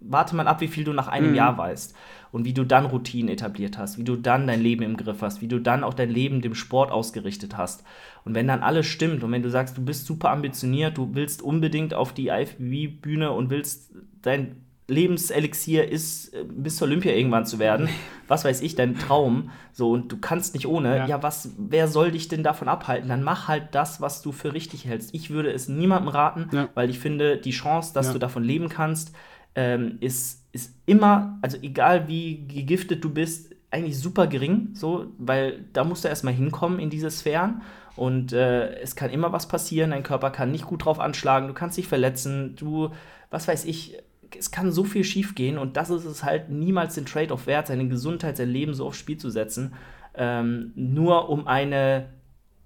[0.00, 1.36] warte mal ab, wie viel du nach einem mhm.
[1.36, 1.94] Jahr weißt
[2.32, 5.40] und wie du dann Routinen etabliert hast, wie du dann dein Leben im Griff hast,
[5.40, 7.84] wie du dann auch dein Leben dem Sport ausgerichtet hast.
[8.24, 11.42] Und wenn dann alles stimmt und wenn du sagst, du bist super ambitioniert, du willst
[11.42, 17.58] unbedingt auf die IFBB-Bühne und willst dein Lebenselixier ist, äh, bis zur Olympia irgendwann zu
[17.58, 17.88] werden.
[18.28, 19.50] Was weiß ich, dein Traum.
[19.72, 20.96] So, und du kannst nicht ohne.
[20.96, 21.06] Ja.
[21.06, 23.08] ja, was, wer soll dich denn davon abhalten?
[23.08, 25.14] Dann mach halt das, was du für richtig hältst.
[25.14, 26.68] Ich würde es niemandem raten, ja.
[26.74, 28.12] weil ich finde, die Chance, dass ja.
[28.12, 29.12] du davon leben kannst,
[29.54, 34.70] ähm, ist, ist immer, also egal wie gegiftet du bist, eigentlich super gering.
[34.74, 37.62] So, weil da musst du erstmal hinkommen in diese Sphären.
[37.96, 41.54] Und äh, es kann immer was passieren, dein Körper kann nicht gut drauf anschlagen, du
[41.54, 42.90] kannst dich verletzen, du,
[43.30, 43.96] was weiß ich,
[44.36, 47.88] es kann so viel schiefgehen und das ist es halt niemals den Trade-off wert, seine
[47.88, 49.74] Gesundheit, sein Leben so aufs Spiel zu setzen,
[50.14, 52.08] ähm, nur um eine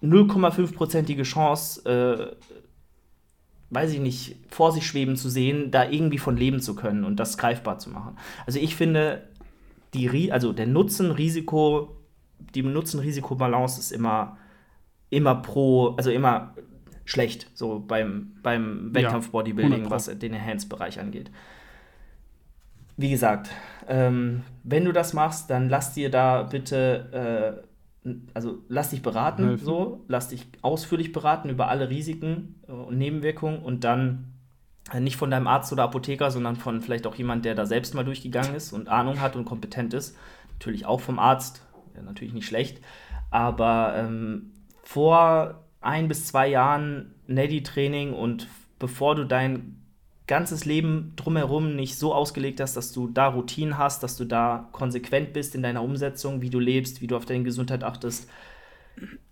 [0.02, 2.36] 0,5-prozentige Chance, äh,
[3.70, 7.16] weiß ich nicht, vor sich schweben zu sehen, da irgendwie von leben zu können und
[7.16, 8.16] das greifbar zu machen.
[8.46, 9.28] Also ich finde,
[9.94, 11.96] die, also der Nutzen-Risiko,
[12.54, 14.38] die Nutzen-Risiko-Balance ist immer,
[15.10, 16.54] immer pro, also immer
[17.10, 21.30] schlecht, so beim, beim Wettkampf-Bodybuilding, ja, was den Enhanced-Bereich angeht.
[22.96, 23.50] Wie gesagt,
[23.88, 27.64] ähm, wenn du das machst, dann lass dir da bitte,
[28.04, 29.64] äh, also lass dich beraten, Helfen.
[29.64, 34.32] so, lass dich ausführlich beraten über alle Risiken und Nebenwirkungen und dann
[34.92, 37.94] äh, nicht von deinem Arzt oder Apotheker, sondern von vielleicht auch jemand, der da selbst
[37.94, 40.16] mal durchgegangen ist und Ahnung hat und kompetent ist.
[40.52, 42.80] Natürlich auch vom Arzt, ja, natürlich nicht schlecht,
[43.30, 44.52] aber ähm,
[44.84, 49.76] vor ein bis zwei Jahren Neddy-Training und bevor du dein
[50.26, 54.68] ganzes Leben drumherum nicht so ausgelegt hast, dass du da Routinen hast, dass du da
[54.72, 58.30] konsequent bist in deiner Umsetzung, wie du lebst, wie du auf deine Gesundheit achtest,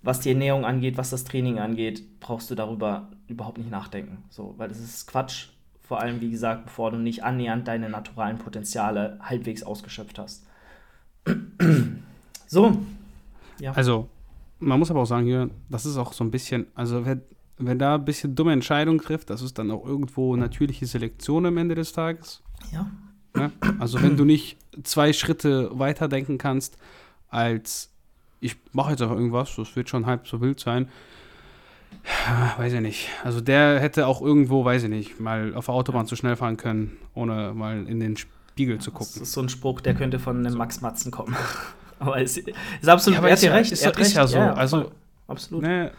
[0.03, 4.25] was die Ernährung angeht, was das Training angeht, brauchst du darüber überhaupt nicht nachdenken.
[4.29, 5.49] So, weil das ist Quatsch,
[5.83, 10.47] vor allem wie gesagt, bevor du nicht annähernd deine naturalen Potenziale halbwegs ausgeschöpft hast.
[12.47, 12.77] so.
[13.61, 13.73] Ja.
[13.73, 14.09] Also,
[14.59, 17.23] man muss aber auch sagen hier, das ist auch so ein bisschen, also wenn,
[17.59, 21.57] wenn da ein bisschen dumme Entscheidungen trifft, das ist dann auch irgendwo natürliche Selektion am
[21.57, 22.43] Ende des Tages.
[22.73, 22.91] Ja.
[23.37, 23.51] ja?
[23.79, 26.77] Also wenn du nicht zwei Schritte weiter denken kannst,
[27.29, 27.91] als
[28.41, 30.89] ich mache jetzt auch irgendwas, das wird schon halb so wild sein.
[32.59, 33.09] weiß ich nicht.
[33.25, 36.57] Also der hätte auch irgendwo, weiß ich nicht, mal auf der Autobahn zu schnell fahren
[36.57, 39.13] können, ohne mal in den Spiegel zu gucken.
[39.15, 41.37] Das ist so ein Spruch, der könnte von einem Max Matzen kommen.
[42.01, 43.73] Aber es ist absolut, ja, aber er hat ja recht.
[43.73, 44.37] Ist, ist ja so.
[44.37, 44.93] Ja, also,
[45.27, 45.63] absolut.
[45.63, 45.91] Ne.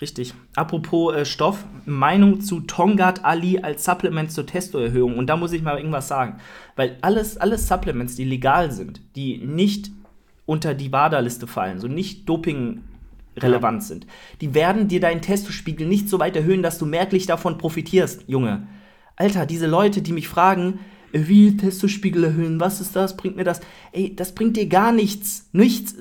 [0.00, 0.32] Richtig.
[0.54, 5.18] Apropos äh, Stoff, Meinung zu Tongat Ali als Supplement zur Testoerhöhung.
[5.18, 6.38] Und da muss ich mal irgendwas sagen.
[6.76, 9.90] Weil alles, alles Supplements, die legal sind, die nicht
[10.46, 12.82] unter die WADA-Liste fallen, so nicht Doping
[13.36, 13.88] relevant ja.
[13.88, 14.06] sind,
[14.40, 18.66] die werden dir deinen Testospiegel nicht so weit erhöhen, dass du merklich davon profitierst, Junge.
[19.16, 20.78] Alter, diese Leute, die mich fragen,
[21.12, 23.60] wie Testospiegel erhöhen, was ist das, bringt mir das?
[23.92, 25.48] Ey, das bringt dir gar nichts.
[25.52, 25.96] Nichts.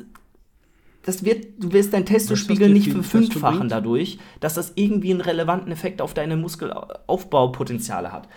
[1.04, 6.02] das wird, du wirst deinen Testospiegel nicht verfünffachen dadurch, dass das irgendwie einen relevanten Effekt
[6.02, 8.28] auf deine Muskelaufbaupotenziale hat.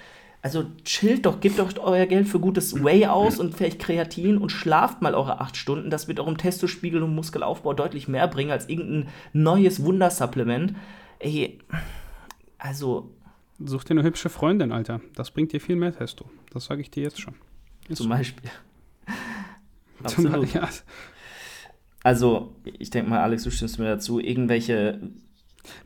[0.43, 4.51] Also chillt doch, gebt doch euer Geld für gutes Whey aus und vielleicht Kreatin und
[4.51, 5.91] schlaft mal eure acht Stunden.
[5.91, 10.75] Das wird eurem Testospiegel und Muskelaufbau deutlich mehr bringen als irgendein neues Wundersupplement.
[11.19, 11.59] Ey,
[12.57, 13.11] also.
[13.65, 15.01] Such dir eine hübsche Freundin, Alter.
[15.15, 16.31] Das bringt dir viel mehr Testo.
[16.51, 17.35] Das sage ich dir jetzt schon.
[17.89, 18.51] Ist zum Beispiel.
[20.03, 20.53] Absolut.
[20.55, 20.69] Ja.
[22.03, 24.19] Also, ich denke mal, Alex, du stimmst mir dazu.
[24.19, 25.01] Irgendwelche.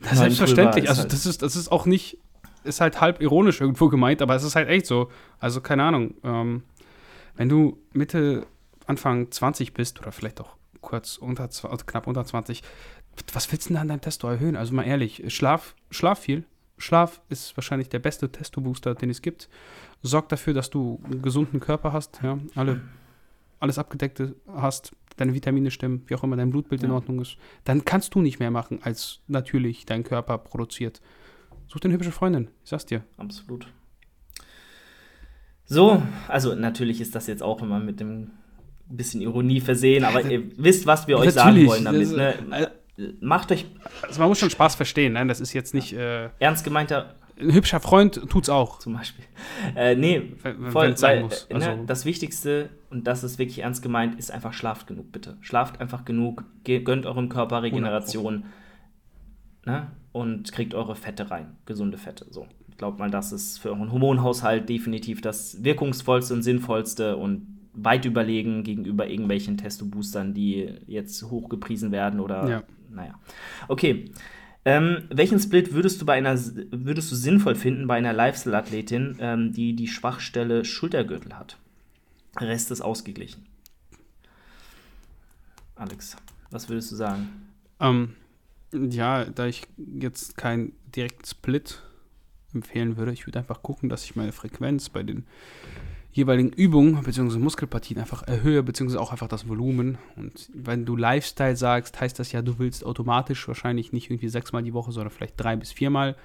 [0.00, 0.88] Das ist selbstverständlich.
[0.88, 2.18] Also, halt das ist, das ist auch nicht
[2.62, 5.10] ist halt halb ironisch irgendwo gemeint, aber es ist halt echt so.
[5.38, 6.14] Also, keine Ahnung.
[6.22, 6.62] Ähm,
[7.37, 8.46] wenn du Mitte,
[8.87, 12.62] Anfang 20 bist oder vielleicht auch kurz unter, knapp unter 20,
[13.32, 14.56] was willst du denn an deinem Testo erhöhen?
[14.56, 16.44] Also mal ehrlich, Schlaf, schlaf viel.
[16.78, 19.48] Schlaf ist wahrscheinlich der beste Testo-Booster, den es gibt.
[20.02, 22.80] Sorg dafür, dass du einen gesunden Körper hast, ja, alle,
[23.60, 26.88] alles abgedeckte hast, deine Vitamine stimmen, wie auch immer dein Blutbild ja.
[26.88, 27.37] in Ordnung ist.
[27.64, 31.00] Dann kannst du nicht mehr machen, als natürlich dein Körper produziert.
[31.68, 33.04] Such dir eine hübsche Freundin, ich sag's dir.
[33.16, 33.66] Absolut.
[35.66, 38.32] So, also natürlich ist das jetzt auch immer mit dem
[38.88, 42.10] bisschen Ironie versehen, aber ihr wisst, was wir euch sagen wollen damit.
[42.14, 42.70] Ne?
[43.20, 43.66] Macht euch.
[44.02, 45.26] Also man muss schon Spaß verstehen, ne?
[45.26, 45.92] Das ist jetzt nicht.
[45.92, 47.14] Äh, ernst gemeinter.
[47.37, 48.78] Ein hübscher Freund tut's auch.
[48.78, 49.24] Zum Beispiel.
[49.74, 51.44] Äh, nee, wenn, voll, sein muss.
[51.44, 51.80] Äh, ne, also.
[51.80, 55.37] Ne, das Wichtigste, und das ist wirklich ernst gemeint, ist einfach schlaft genug, bitte.
[55.40, 58.44] Schlaft einfach genug, gönnt eurem Körper Regeneration.
[59.66, 59.88] Ne?
[60.14, 62.26] und kriegt eure Fette rein, gesunde Fette.
[62.30, 67.48] So, ich glaube mal, das ist für euren Hormonhaushalt definitiv das wirkungsvollste und sinnvollste und
[67.72, 72.62] weit überlegen gegenüber irgendwelchen Testo-Boostern, die jetzt hochgepriesen werden oder ja.
[72.94, 73.18] Naja.
[73.68, 74.12] Okay.
[74.66, 79.52] Ähm, welchen Split würdest du bei einer würdest du sinnvoll finden bei einer Lifestyle-Athletin, ähm,
[79.52, 81.59] die die Schwachstelle Schultergürtel hat?
[82.40, 83.44] Rest ist ausgeglichen.
[85.76, 86.16] Alex,
[86.50, 87.28] was würdest du sagen?
[87.78, 88.14] Ähm,
[88.72, 91.83] ja, da ich jetzt keinen direkten Split
[92.54, 95.26] empfehlen würde, ich würde einfach gucken, dass ich meine Frequenz bei den
[96.14, 97.38] jeweiligen Übungen bzw.
[97.38, 99.98] Muskelpartien einfach erhöhe, beziehungsweise auch einfach das Volumen.
[100.16, 104.62] Und wenn du Lifestyle sagst, heißt das ja, du willst automatisch wahrscheinlich nicht irgendwie sechsmal
[104.62, 106.16] die Woche, sondern vielleicht drei bis viermal.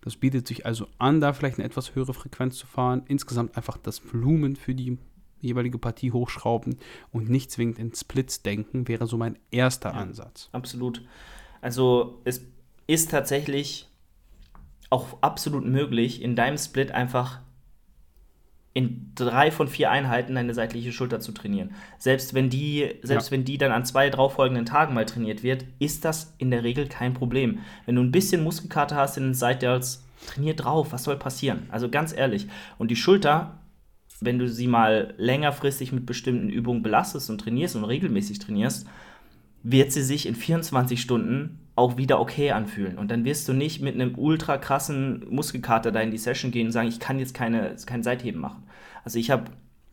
[0.00, 3.02] Das bietet sich also an, da vielleicht eine etwas höhere Frequenz zu fahren.
[3.08, 4.98] Insgesamt einfach das Volumen für die
[5.40, 6.76] jeweilige Partie hochschrauben
[7.12, 10.48] und nicht zwingend in Splits denken, wäre so mein erster ja, Ansatz.
[10.52, 11.04] Absolut.
[11.60, 12.42] Also es
[12.86, 13.88] ist tatsächlich
[14.88, 17.40] auch absolut möglich, in deinem Split einfach
[18.76, 21.70] in drei von vier Einheiten deine seitliche Schulter zu trainieren.
[21.96, 23.30] Selbst wenn die, selbst ja.
[23.30, 26.86] wenn die dann an zwei darauffolgenden Tagen mal trainiert wird, ist das in der Regel
[26.86, 27.60] kein Problem.
[27.86, 29.80] Wenn du ein bisschen Muskelkater hast in den Side
[30.26, 31.62] trainier drauf, was soll passieren?
[31.70, 32.48] Also ganz ehrlich.
[32.76, 33.60] Und die Schulter,
[34.20, 38.86] wenn du sie mal längerfristig mit bestimmten Übungen belastest und trainierst und regelmäßig trainierst,
[39.62, 42.98] wird sie sich in 24 Stunden auch wieder okay anfühlen.
[42.98, 46.66] Und dann wirst du nicht mit einem ultra krassen Muskelkater da in die Session gehen
[46.66, 48.64] und sagen, ich kann jetzt keine, kein Seitheben machen.
[49.04, 49.44] Also ich habe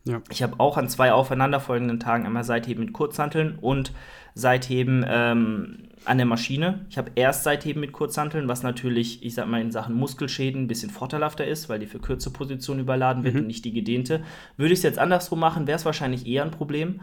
[0.06, 0.20] ja.
[0.30, 3.92] Ich auch an zwei aufeinanderfolgenden Tagen einmal Seitheben mit Kurzhanteln und
[4.34, 6.84] Seitheben ähm, an der Maschine.
[6.90, 10.66] Ich habe erst Seitheben mit Kurzhanteln, was natürlich, ich sag mal, in Sachen Muskelschäden ein
[10.66, 13.40] bisschen vorteilhafter ist, weil die für kürze Positionen überladen wird mhm.
[13.40, 14.22] und nicht die gedehnte.
[14.58, 17.00] Würde ich es jetzt andersrum machen, wäre es wahrscheinlich eher ein Problem.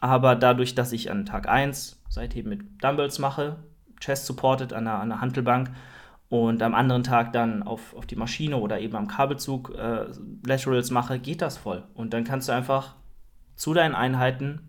[0.00, 3.58] Aber dadurch, dass ich an Tag 1 Seitheben mit Dumbbells mache,
[4.00, 5.70] Chest supported an der, an der Hantelbank
[6.28, 10.06] und am anderen Tag dann auf, auf die Maschine oder eben am Kabelzug äh,
[10.46, 11.82] Laterals mache, geht das voll.
[11.94, 12.94] Und dann kannst du einfach
[13.56, 14.68] zu deinen Einheiten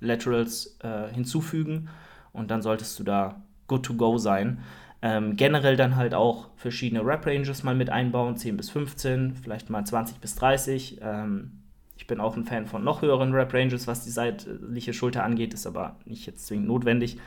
[0.00, 1.88] Laterals äh, hinzufügen
[2.32, 4.60] und dann solltest du da good to go sein.
[5.02, 9.84] Ähm, generell dann halt auch verschiedene Rap-Ranges mal mit einbauen, 10 bis 15, vielleicht mal
[9.84, 10.98] 20 bis 30.
[11.00, 11.52] Ähm,
[11.96, 15.66] ich bin auch ein Fan von noch höheren Rap-Ranges, was die seitliche Schulter angeht, ist
[15.66, 17.18] aber nicht jetzt zwingend notwendig.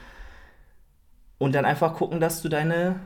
[1.44, 3.02] Und dann einfach gucken, dass du deine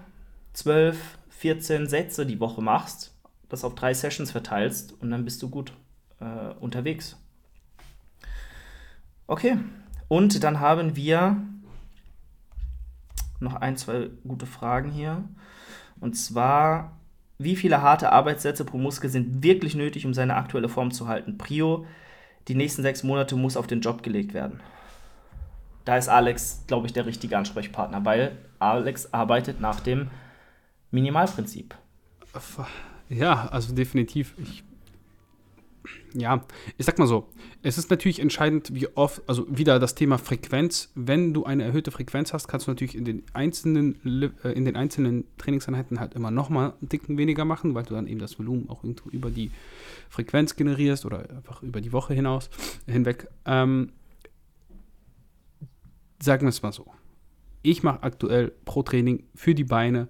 [0.53, 3.15] 12, 14 Sätze die Woche machst,
[3.49, 5.73] das auf drei Sessions verteilst und dann bist du gut
[6.19, 7.17] äh, unterwegs.
[9.25, 9.57] Okay,
[10.07, 11.37] und dann haben wir
[13.39, 15.23] noch ein, zwei gute Fragen hier.
[15.99, 16.95] Und zwar
[17.39, 21.39] wie viele harte Arbeitssätze pro Muskel sind wirklich nötig, um seine aktuelle Form zu halten?
[21.39, 21.87] Prio,
[22.47, 24.59] die nächsten sechs Monate muss auf den Job gelegt werden.
[25.87, 30.09] Da ist Alex, glaube ich, der richtige Ansprechpartner, weil Alex arbeitet nach dem
[30.91, 31.75] Minimalprinzip.
[33.07, 34.35] Ja, also definitiv.
[34.37, 34.65] Ich
[36.13, 36.43] ja,
[36.77, 37.29] ich sag mal so,
[37.63, 40.91] es ist natürlich entscheidend, wie oft, also wieder das Thema Frequenz.
[40.95, 43.95] Wenn du eine erhöhte Frequenz hast, kannst du natürlich in den einzelnen,
[44.43, 48.07] äh, in den einzelnen Trainingseinheiten halt immer nochmal einen Dicken weniger machen, weil du dann
[48.07, 49.51] eben das Volumen auch irgendwo über die
[50.09, 52.49] Frequenz generierst oder einfach über die Woche hinaus
[52.87, 53.27] hinweg.
[53.45, 53.91] Ähm,
[56.19, 56.85] sagen wir es mal so.
[57.61, 60.07] Ich mache aktuell pro Training für die Beine,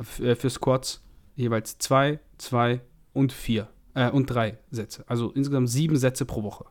[0.00, 1.02] für, äh, für Squats
[1.36, 2.80] jeweils zwei, zwei
[3.12, 5.04] und vier äh, und drei Sätze.
[5.06, 6.64] Also insgesamt sieben Sätze pro Woche.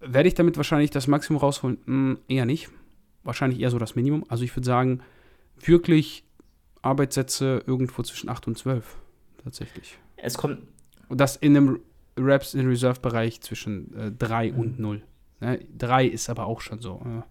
[0.00, 1.78] Werde ich damit wahrscheinlich das Maximum rausholen?
[1.86, 2.68] Hm, eher nicht.
[3.22, 4.24] Wahrscheinlich eher so das Minimum.
[4.28, 5.00] Also ich würde sagen,
[5.58, 6.24] wirklich
[6.82, 8.96] Arbeitssätze irgendwo zwischen 8 und 12.
[9.42, 9.98] Tatsächlich.
[10.16, 10.62] Es kommt.
[11.08, 11.80] Und das in einem
[12.16, 14.58] Raps in Reserve-Bereich zwischen äh, 3 mhm.
[14.58, 15.02] und 0.
[15.40, 15.60] Ne?
[15.76, 17.02] 3 ist aber auch schon so.
[17.04, 17.22] Äh,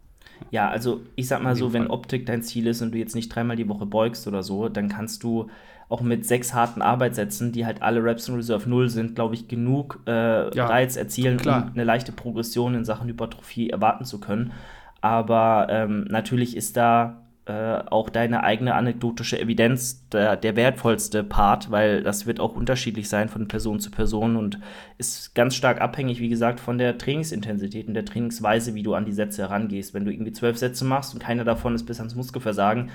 [0.52, 3.30] ja, also ich sag mal so, wenn Optik dein Ziel ist und du jetzt nicht
[3.30, 5.50] dreimal die Woche beugst oder so, dann kannst du
[5.90, 9.48] auch mit sechs harten Arbeitssätzen, die halt alle Raps in Reserve 0 sind, glaube ich,
[9.48, 11.66] genug äh, ja, Reiz erzielen, klar.
[11.68, 14.54] um eine leichte Progression in Sachen Hypertrophie erwarten zu können.
[15.02, 21.72] Aber ähm, natürlich ist da äh, auch deine eigene anekdotische Evidenz der, der, wertvollste Part,
[21.72, 24.60] weil das wird auch unterschiedlich sein von Person zu Person und
[24.98, 29.04] ist ganz stark abhängig, wie gesagt, von der Trainingsintensität und der Trainingsweise, wie du an
[29.04, 29.94] die Sätze herangehst.
[29.94, 32.92] Wenn du irgendwie zwölf Sätze machst und keiner davon ist bis ans Muskelversagen,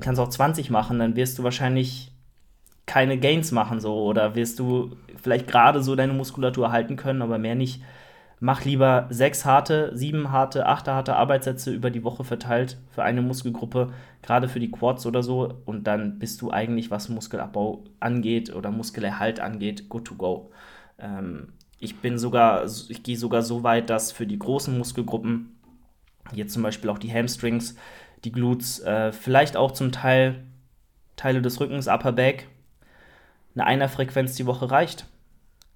[0.00, 2.12] kannst auch 20 machen, dann wirst du wahrscheinlich
[2.86, 7.38] keine Gains machen so oder wirst du vielleicht gerade so deine Muskulatur halten können, aber
[7.38, 7.82] mehr nicht
[8.42, 13.22] mach lieber sechs harte, sieben harte, acht harte Arbeitssätze über die Woche verteilt für eine
[13.22, 15.62] Muskelgruppe, gerade für die Quads oder so.
[15.64, 20.50] Und dann bist du eigentlich, was Muskelabbau angeht oder Muskelerhalt angeht, good to go.
[20.98, 25.56] Ähm, ich bin sogar, ich gehe sogar so weit, dass für die großen Muskelgruppen,
[26.34, 27.76] jetzt zum Beispiel auch die Hamstrings,
[28.24, 30.42] die Glutes, äh, vielleicht auch zum Teil
[31.14, 32.48] Teile des Rückens, Upper Back,
[33.54, 35.06] eine Einerfrequenz die Woche reicht,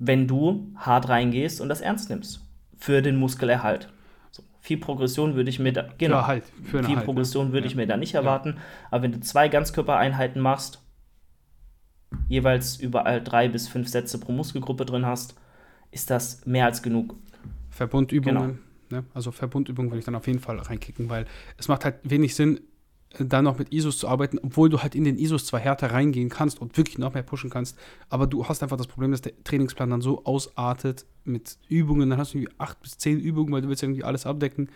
[0.00, 2.45] wenn du hart reingehst und das ernst nimmst
[2.76, 3.92] für den Muskelerhalt.
[4.30, 7.04] So, viel Progression würde ich mir da, genau, ja, halt, viel halt?
[7.04, 7.70] Progression würde ja.
[7.70, 8.58] ich mir da nicht erwarten.
[8.90, 10.82] Aber wenn du zwei Ganzkörpereinheiten machst,
[12.28, 15.36] jeweils überall drei bis fünf Sätze pro Muskelgruppe drin hast,
[15.90, 17.16] ist das mehr als genug.
[17.70, 18.58] Verbundübungen.
[18.88, 19.00] Genau.
[19.02, 19.04] Ne?
[19.14, 21.26] Also Verbundübungen würde ich dann auf jeden Fall reinkicken, weil
[21.58, 22.60] es macht halt wenig Sinn,
[23.18, 26.28] dann noch mit ISOs zu arbeiten, obwohl du halt in den ISOs zwar härter reingehen
[26.28, 29.32] kannst und wirklich noch mehr pushen kannst, aber du hast einfach das Problem, dass der
[29.44, 33.62] Trainingsplan dann so ausartet mit Übungen, dann hast du irgendwie acht bis zehn Übungen, weil
[33.62, 34.70] du willst irgendwie alles abdecken.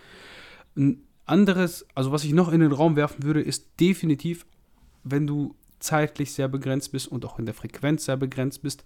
[0.76, 4.46] Ein anderes, also was ich noch in den Raum werfen würde, ist definitiv,
[5.04, 8.84] wenn du zeitlich sehr begrenzt bist und auch in der Frequenz sehr begrenzt bist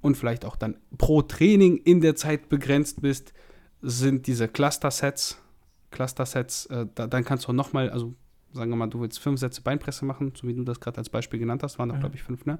[0.00, 3.32] und vielleicht auch dann pro Training in der Zeit begrenzt bist,
[3.80, 5.38] sind diese Cluster-Sets,
[5.90, 8.14] Cluster-Sets, äh, da, dann kannst du nochmal, also
[8.54, 11.10] sagen wir mal, du willst fünf Sätze Beinpresse machen, so wie du das gerade als
[11.10, 12.00] Beispiel genannt hast, waren doch, mhm.
[12.00, 12.58] glaube ich, fünf, ne?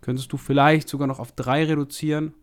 [0.00, 2.34] Könntest du vielleicht sogar noch auf drei reduzieren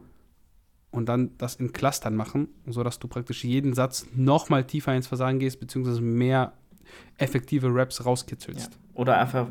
[0.91, 5.39] und dann das in Clustern machen, sodass du praktisch jeden Satz nochmal tiefer ins Versagen
[5.39, 6.53] gehst, beziehungsweise mehr
[7.17, 8.73] effektive Raps rauskitzelst.
[8.73, 8.79] Ja.
[8.93, 9.47] Oder einfach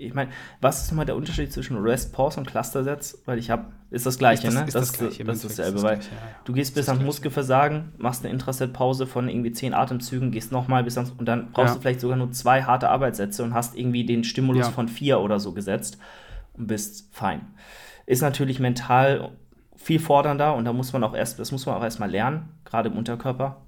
[0.00, 3.22] ich meine, was ist nochmal der Unterschied zwischen Rest, Pause und Cluster-Sets?
[3.26, 4.66] Weil ich habe, ist das gleiche, ist das, ne?
[4.66, 6.08] Ist das, das, Gleiche, das ist dasselbe, weil ja, ja.
[6.44, 10.96] du gehst bis ans Muskelversagen, machst eine Intraset-Pause von irgendwie zehn Atemzügen, gehst nochmal bis
[10.96, 11.74] ans, und dann brauchst ja.
[11.74, 15.38] du vielleicht sogar nur zwei harte Arbeitssätze und hast irgendwie den Stimulus von vier oder
[15.38, 15.98] so gesetzt
[16.54, 17.42] und bist fein.
[18.06, 19.30] Ist natürlich mental
[19.76, 22.90] viel fordernder und da muss man auch erst, das muss man auch erstmal lernen, gerade
[22.90, 23.62] im Unterkörper.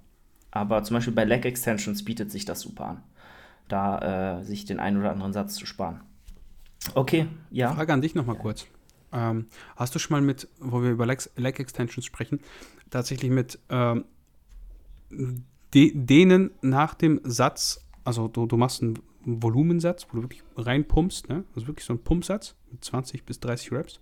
[0.51, 3.03] Aber zum Beispiel bei Leg Extensions bietet sich das super an,
[3.69, 6.01] da äh, sich den einen oder anderen Satz zu sparen.
[6.95, 7.75] Okay, ja.
[7.75, 8.67] Frage an dich nochmal kurz.
[9.13, 12.41] Ähm, hast du schon mal mit, wo wir über Leg, Leg Extensions sprechen,
[12.91, 14.05] tatsächlich mit ähm,
[15.75, 21.29] de, denen nach dem Satz, also du, du machst einen Volumensatz, wo du wirklich reinpumpst,
[21.29, 21.45] ne?
[21.55, 24.01] also wirklich so ein Pumpsatz mit 20 bis 30 Reps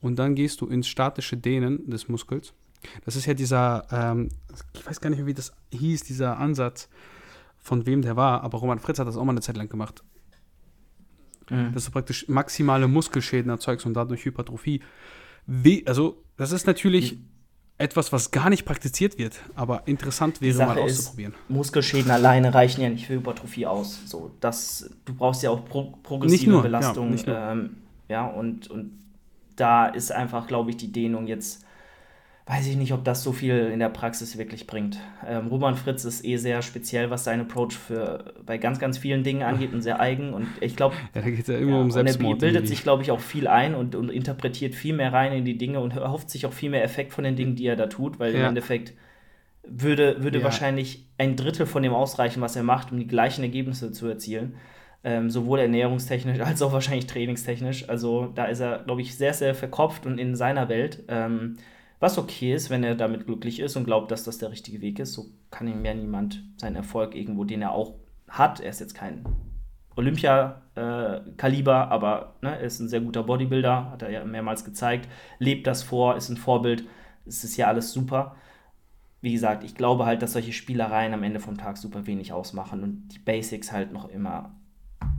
[0.00, 2.54] und dann gehst du ins statische Dehnen des Muskels.
[3.04, 4.28] Das ist ja dieser, ähm,
[4.72, 6.88] ich weiß gar nicht mehr, wie das hieß, dieser Ansatz,
[7.58, 10.04] von wem der war, aber Roman Fritz hat das auch mal eine Zeit lang gemacht
[11.50, 11.72] mhm.
[11.72, 14.80] dass du praktisch maximale Muskelschäden erzeugst und dadurch Hypertrophie.
[15.46, 17.26] We also, das ist natürlich mhm.
[17.78, 21.32] etwas, was gar nicht praktiziert wird, aber interessant wäre mal auszuprobieren.
[21.32, 24.00] Ist, Muskelschäden alleine reichen ja nicht für Hypertrophie aus.
[24.06, 27.16] So, das, du brauchst ja auch pro progressive nur, Belastung.
[27.16, 27.76] Ja, ähm,
[28.08, 28.98] ja, und, und
[29.56, 31.63] da ist einfach, glaube ich, die Dehnung jetzt
[32.46, 34.98] weiß ich nicht, ob das so viel in der Praxis wirklich bringt.
[35.26, 39.22] Ähm, Roman Fritz ist eh sehr speziell, was sein Approach für bei ganz, ganz vielen
[39.22, 40.34] Dingen angeht und sehr eigen.
[40.34, 42.42] Und ich glaube, ja, da geht ja immer ja, um Selbstmord.
[42.42, 45.46] er bildet sich, glaube ich, auch viel ein und, und, interpretiert viel mehr rein in
[45.46, 47.86] die Dinge und erhofft sich auch viel mehr Effekt von den Dingen, die er da
[47.86, 48.40] tut, weil ja.
[48.40, 48.92] im Endeffekt
[49.66, 50.44] würde, würde ja.
[50.44, 54.56] wahrscheinlich ein Drittel von dem ausreichen, was er macht, um die gleichen Ergebnisse zu erzielen.
[55.02, 57.88] Ähm, sowohl ernährungstechnisch als auch wahrscheinlich trainingstechnisch.
[57.88, 61.04] Also da ist er, glaube ich, sehr, sehr verkopft und in seiner Welt.
[61.08, 61.56] Ähm,
[62.04, 64.98] was okay ist, wenn er damit glücklich ist und glaubt, dass das der richtige Weg
[64.98, 65.14] ist.
[65.14, 67.94] So kann ihm ja niemand seinen Erfolg irgendwo, den er auch
[68.28, 68.60] hat.
[68.60, 69.24] Er ist jetzt kein
[69.96, 75.66] Olympia-Kaliber, aber ne, er ist ein sehr guter Bodybuilder, hat er ja mehrmals gezeigt, lebt
[75.66, 76.84] das vor, ist ein Vorbild.
[77.24, 78.36] Es ist ja alles super.
[79.24, 82.82] wie gesagt, ich glaube halt, dass solche Spielereien am Ende vom Tag super wenig ausmachen
[82.82, 84.54] und die Basics halt noch immer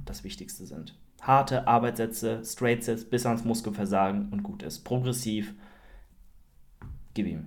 [0.05, 0.95] das Wichtigste sind.
[1.21, 4.83] Harte Arbeitssätze, Straight Sets bis ans Muskelversagen und gut ist.
[4.83, 5.55] Progressiv.
[7.15, 7.45] Gib ihm.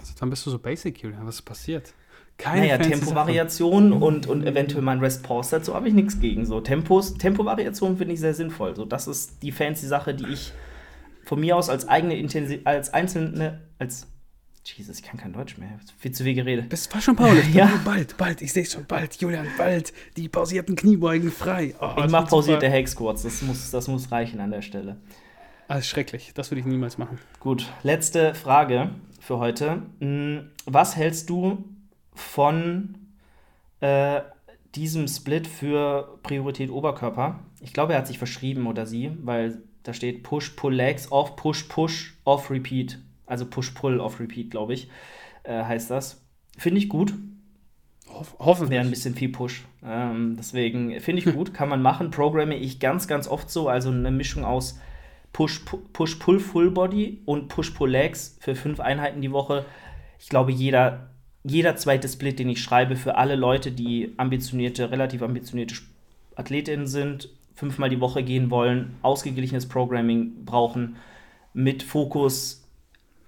[0.00, 1.26] Also dann bist du so basic, Julian.
[1.26, 1.92] Was ist passiert?
[2.38, 6.46] Keine naja, fancy Tempovariationen und, und eventuell mal ein Rest-Pause dazu habe ich nichts gegen.
[6.46, 8.76] So Tempos, Tempovariationen finde ich sehr sinnvoll.
[8.76, 10.52] So, das ist die fancy Sache, die ich
[11.24, 14.06] von mir aus als eigene Intensi als einzelne, als
[14.64, 15.80] Jesus, ich kann kein Deutsch mehr.
[15.98, 16.72] Viel zu viel geredet.
[16.72, 17.42] Das war schon Paul.
[17.52, 17.80] Ja.
[17.84, 18.42] Bald, bald.
[18.42, 19.14] Ich sehe es schon bald.
[19.16, 19.92] Julian, bald.
[20.16, 21.74] Die pausierten Kniebeugen frei.
[21.80, 22.70] Oh, ich mache pausierte.
[22.70, 23.22] Hack Squats.
[23.22, 24.98] Das muss, das muss reichen an der Stelle.
[25.68, 26.32] Ah, ist schrecklich.
[26.34, 27.18] Das würde ich niemals machen.
[27.40, 28.90] Gut, letzte Frage
[29.20, 29.82] für heute.
[30.00, 31.62] Hm, Was hältst du
[32.14, 32.94] von
[33.80, 34.22] äh,
[34.74, 37.40] diesem Split für Priorität Oberkörper?
[37.60, 41.36] Ich glaube, er hat sich verschrieben oder sie, weil da steht Push, Pull Legs, Off,
[41.36, 42.98] Push, Push, Off, Repeat.
[43.26, 44.88] Also Push, Pull, Off, Repeat, glaube ich,
[45.42, 46.24] äh, heißt das.
[46.56, 47.12] Finde ich gut.
[48.08, 48.90] Hoff, Wäre ein hoffentlich.
[48.90, 49.66] bisschen viel Push.
[49.84, 52.10] Ähm, deswegen finde ich gut, kann man machen.
[52.10, 53.68] Programme ich ganz, ganz oft so.
[53.68, 54.80] Also eine Mischung aus
[55.38, 59.64] Push, Pu- Push, Pull, Full Body und Push, Pull Legs für fünf Einheiten die Woche.
[60.18, 61.10] Ich glaube, jeder,
[61.44, 65.76] jeder zweite Split, den ich schreibe, für alle Leute, die ambitionierte, relativ ambitionierte
[66.34, 70.96] Athletinnen sind, fünfmal die Woche gehen wollen, ausgeglichenes Programming brauchen,
[71.54, 72.68] mit Fokus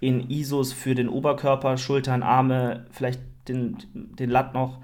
[0.00, 4.80] in ISOs für den Oberkörper, Schultern, Arme, vielleicht den, den Lat noch.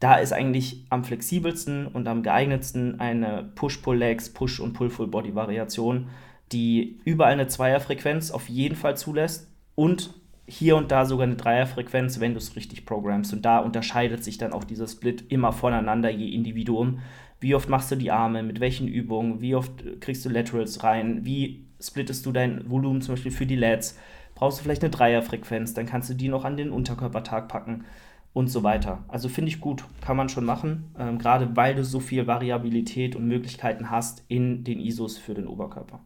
[0.00, 6.08] Da ist eigentlich am flexibelsten und am geeignetsten eine Push-Pull-Legs, Push- und Pull-Full-Body-Variation,
[6.52, 10.14] die überall eine Zweierfrequenz auf jeden Fall zulässt und
[10.46, 13.34] hier und da sogar eine Dreierfrequenz, wenn du es richtig programmst.
[13.34, 17.00] Und da unterscheidet sich dann auch dieser Split immer voneinander, je Individuum.
[17.38, 20.82] Wie oft machst du die Arme, mit welchen Übungen, wie oft äh, kriegst du Laterals
[20.82, 23.98] rein, wie splittest du dein Volumen zum Beispiel für die Lats,
[24.34, 27.84] brauchst du vielleicht eine Dreierfrequenz, dann kannst du die noch an den Unterkörpertag packen
[28.32, 29.04] und so weiter.
[29.08, 33.16] Also finde ich gut, kann man schon machen, ähm, gerade weil du so viel Variabilität
[33.16, 36.00] und Möglichkeiten hast in den ISOs für den Oberkörper.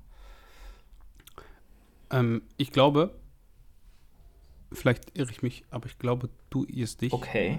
[2.12, 3.14] Ähm, ich glaube,
[4.70, 7.12] vielleicht irre ich mich, aber ich glaube, du irrst dich.
[7.12, 7.58] Okay.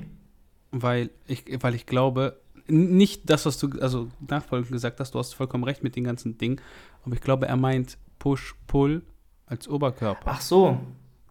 [0.71, 5.33] Weil ich, weil ich glaube, nicht das, was du also nachfolgend gesagt hast, du hast
[5.33, 6.61] vollkommen recht mit den ganzen Dingen,
[7.05, 9.01] aber ich glaube, er meint Push-Pull
[9.45, 10.79] als Oberkörper Ach so,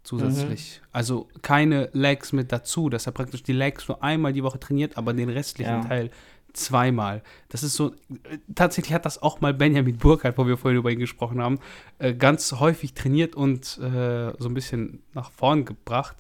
[0.03, 0.81] zusätzlich.
[0.93, 4.99] Also keine Legs mit dazu, dass er praktisch die Legs nur einmal die Woche trainiert,
[4.99, 5.85] aber den restlichen Ja.
[5.85, 6.11] Teil
[6.55, 7.23] zweimal.
[7.49, 10.91] Das ist so, äh, tatsächlich hat das auch mal Benjamin Burkhardt, wo wir vorhin über
[10.91, 11.59] ihn gesprochen haben,
[11.99, 16.17] äh, ganz häufig trainiert und äh, so ein bisschen nach vorn gebracht.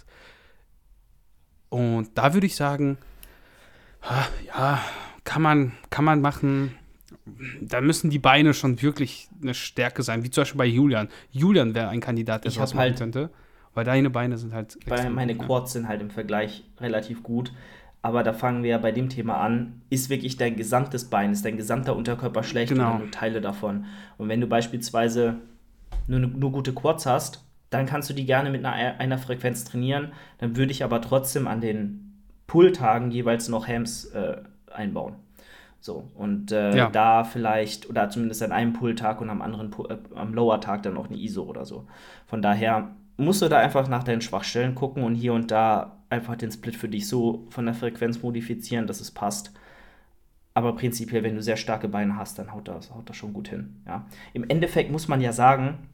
[1.68, 2.98] Und da würde ich sagen,
[4.46, 4.80] ja,
[5.24, 6.74] kann man, kann man machen.
[7.60, 11.08] Da müssen die Beine schon wirklich eine Stärke sein, wie zum Beispiel bei Julian.
[11.30, 13.30] Julian wäre ein Kandidat, der Ich sowas machen halt- könnte,
[13.74, 14.76] weil deine Beine sind halt.
[14.86, 15.44] weil meine ne?
[15.44, 17.52] Quads sind halt im Vergleich relativ gut.
[18.04, 19.80] Aber da fangen wir ja bei dem Thema an.
[19.88, 22.90] Ist wirklich dein gesamtes Bein, ist dein gesamter Unterkörper schlecht Genau.
[22.90, 23.84] oder nur Teile davon?
[24.18, 25.36] Und wenn du beispielsweise
[26.08, 30.12] nur, nur gute Quads hast, dann kannst du die gerne mit einer, einer Frequenz trainieren.
[30.38, 34.36] Dann würde ich aber trotzdem an den Pull-Tagen jeweils noch Hams äh,
[34.70, 35.14] einbauen.
[35.80, 36.90] So, und äh, Ja.
[36.90, 41.06] da vielleicht, oder zumindest an einem Pull-Tag und am anderen, äh, am Lower-Tag dann auch
[41.08, 41.86] eine ISO oder so.
[42.26, 46.36] Von daher musst du da einfach nach deinen Schwachstellen gucken und hier und da einfach
[46.36, 49.52] den Split für dich so von der Frequenz modifizieren, dass es passt.
[50.54, 53.48] Aber prinzipiell, wenn du sehr starke Beine hast, dann haut das, haut das schon gut
[53.48, 53.82] hin.
[53.86, 54.06] Ja.
[54.34, 55.88] Im Endeffekt muss man ja sagen,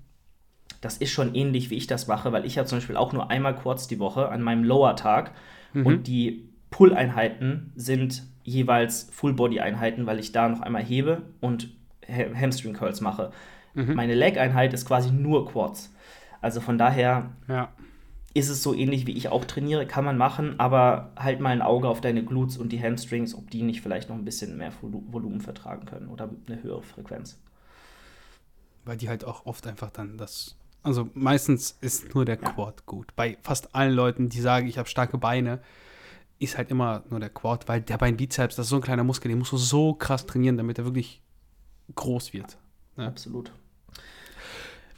[0.80, 3.30] das ist schon ähnlich, wie ich das mache, weil ich habe zum Beispiel auch nur
[3.30, 5.32] einmal Quads die Woche an meinem Lower-Tag
[5.74, 11.70] und die Pull-Einheiten sind jeweils Full-Body-Einheiten, weil ich da noch einmal hebe und
[12.08, 13.30] Ha- Hamstring-Curls mache.
[13.74, 15.94] Meine Leg-Einheit ist quasi nur Quads.
[16.40, 17.68] Also von daher Ja.
[18.38, 21.62] Ist es so ähnlich, wie ich auch trainiere, kann man machen, aber halt mal ein
[21.62, 24.72] Auge auf deine Glutes und die Hamstrings, ob die nicht vielleicht noch ein bisschen mehr
[24.72, 27.38] Volu- Volumen vertragen können oder eine höhere Frequenz.
[28.84, 30.56] Weil die halt auch oft einfach dann das.
[30.82, 33.14] Also meistens ist nur der Quad gut.
[33.16, 35.60] Bei fast allen Leuten, die sagen, ich habe starke Beine,
[36.38, 39.28] ist halt immer nur der Quad, weil der Beinbizeps, das ist so ein kleiner Muskel,
[39.28, 41.20] den musst du so krass trainieren, damit er wirklich
[41.94, 42.56] groß wird.
[42.96, 43.08] Ja.
[43.08, 43.52] Absolut.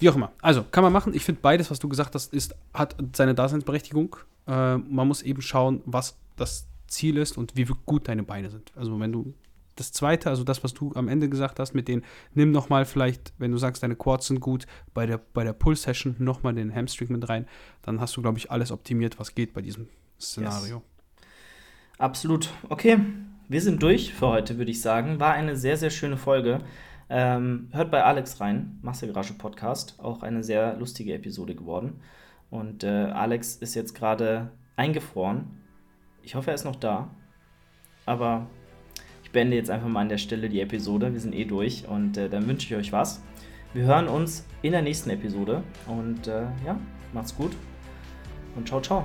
[0.01, 0.33] Wie auch immer.
[0.41, 1.15] Also, kann man machen.
[1.15, 4.17] Ich finde beides, was du gesagt hast, ist, hat seine Daseinsberechtigung.
[4.47, 8.73] Äh, man muss eben schauen, was das Ziel ist und wie gut deine Beine sind.
[8.75, 9.35] Also, wenn du
[9.77, 12.03] das zweite, also das, was du am Ende gesagt hast, mit den,
[12.35, 16.17] nimm nochmal vielleicht, wenn du sagst, deine Quads sind gut, bei der, bei der Pull-Session
[16.19, 17.47] nochmal den Hamstring mit rein,
[17.83, 19.89] dann hast du, glaube ich, alles optimiert, was geht bei diesem
[20.21, 20.83] Szenario.
[21.99, 22.51] Absolut.
[22.69, 22.99] Okay,
[23.49, 25.19] wir sind durch für heute, würde ich sagen.
[25.19, 26.61] War eine sehr, sehr schöne Folge.
[27.11, 29.97] Ähm, hört bei Alex rein, Massegarage Podcast.
[29.99, 32.01] Auch eine sehr lustige Episode geworden.
[32.51, 35.61] Und äh, Alex ist jetzt gerade eingefroren.
[36.23, 37.11] Ich hoffe, er ist noch da.
[38.07, 38.47] Aber
[39.25, 41.13] ich beende jetzt einfach mal an der Stelle die Episode.
[41.13, 43.23] Wir sind eh durch und äh, dann wünsche ich euch was.
[43.73, 46.79] Wir hören uns in der nächsten Episode und äh, ja,
[47.13, 47.53] macht's gut
[48.57, 49.05] und ciao, ciao.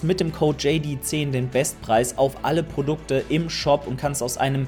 [0.03, 4.67] mit dem Code JD10 den Bestpreis auf alle Produkte im Shop und kannst aus einem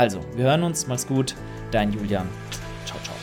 [0.00, 1.34] Also, wir hören uns, mach's gut,
[1.72, 2.26] dein Julian.
[2.86, 3.19] Ciao, ciao.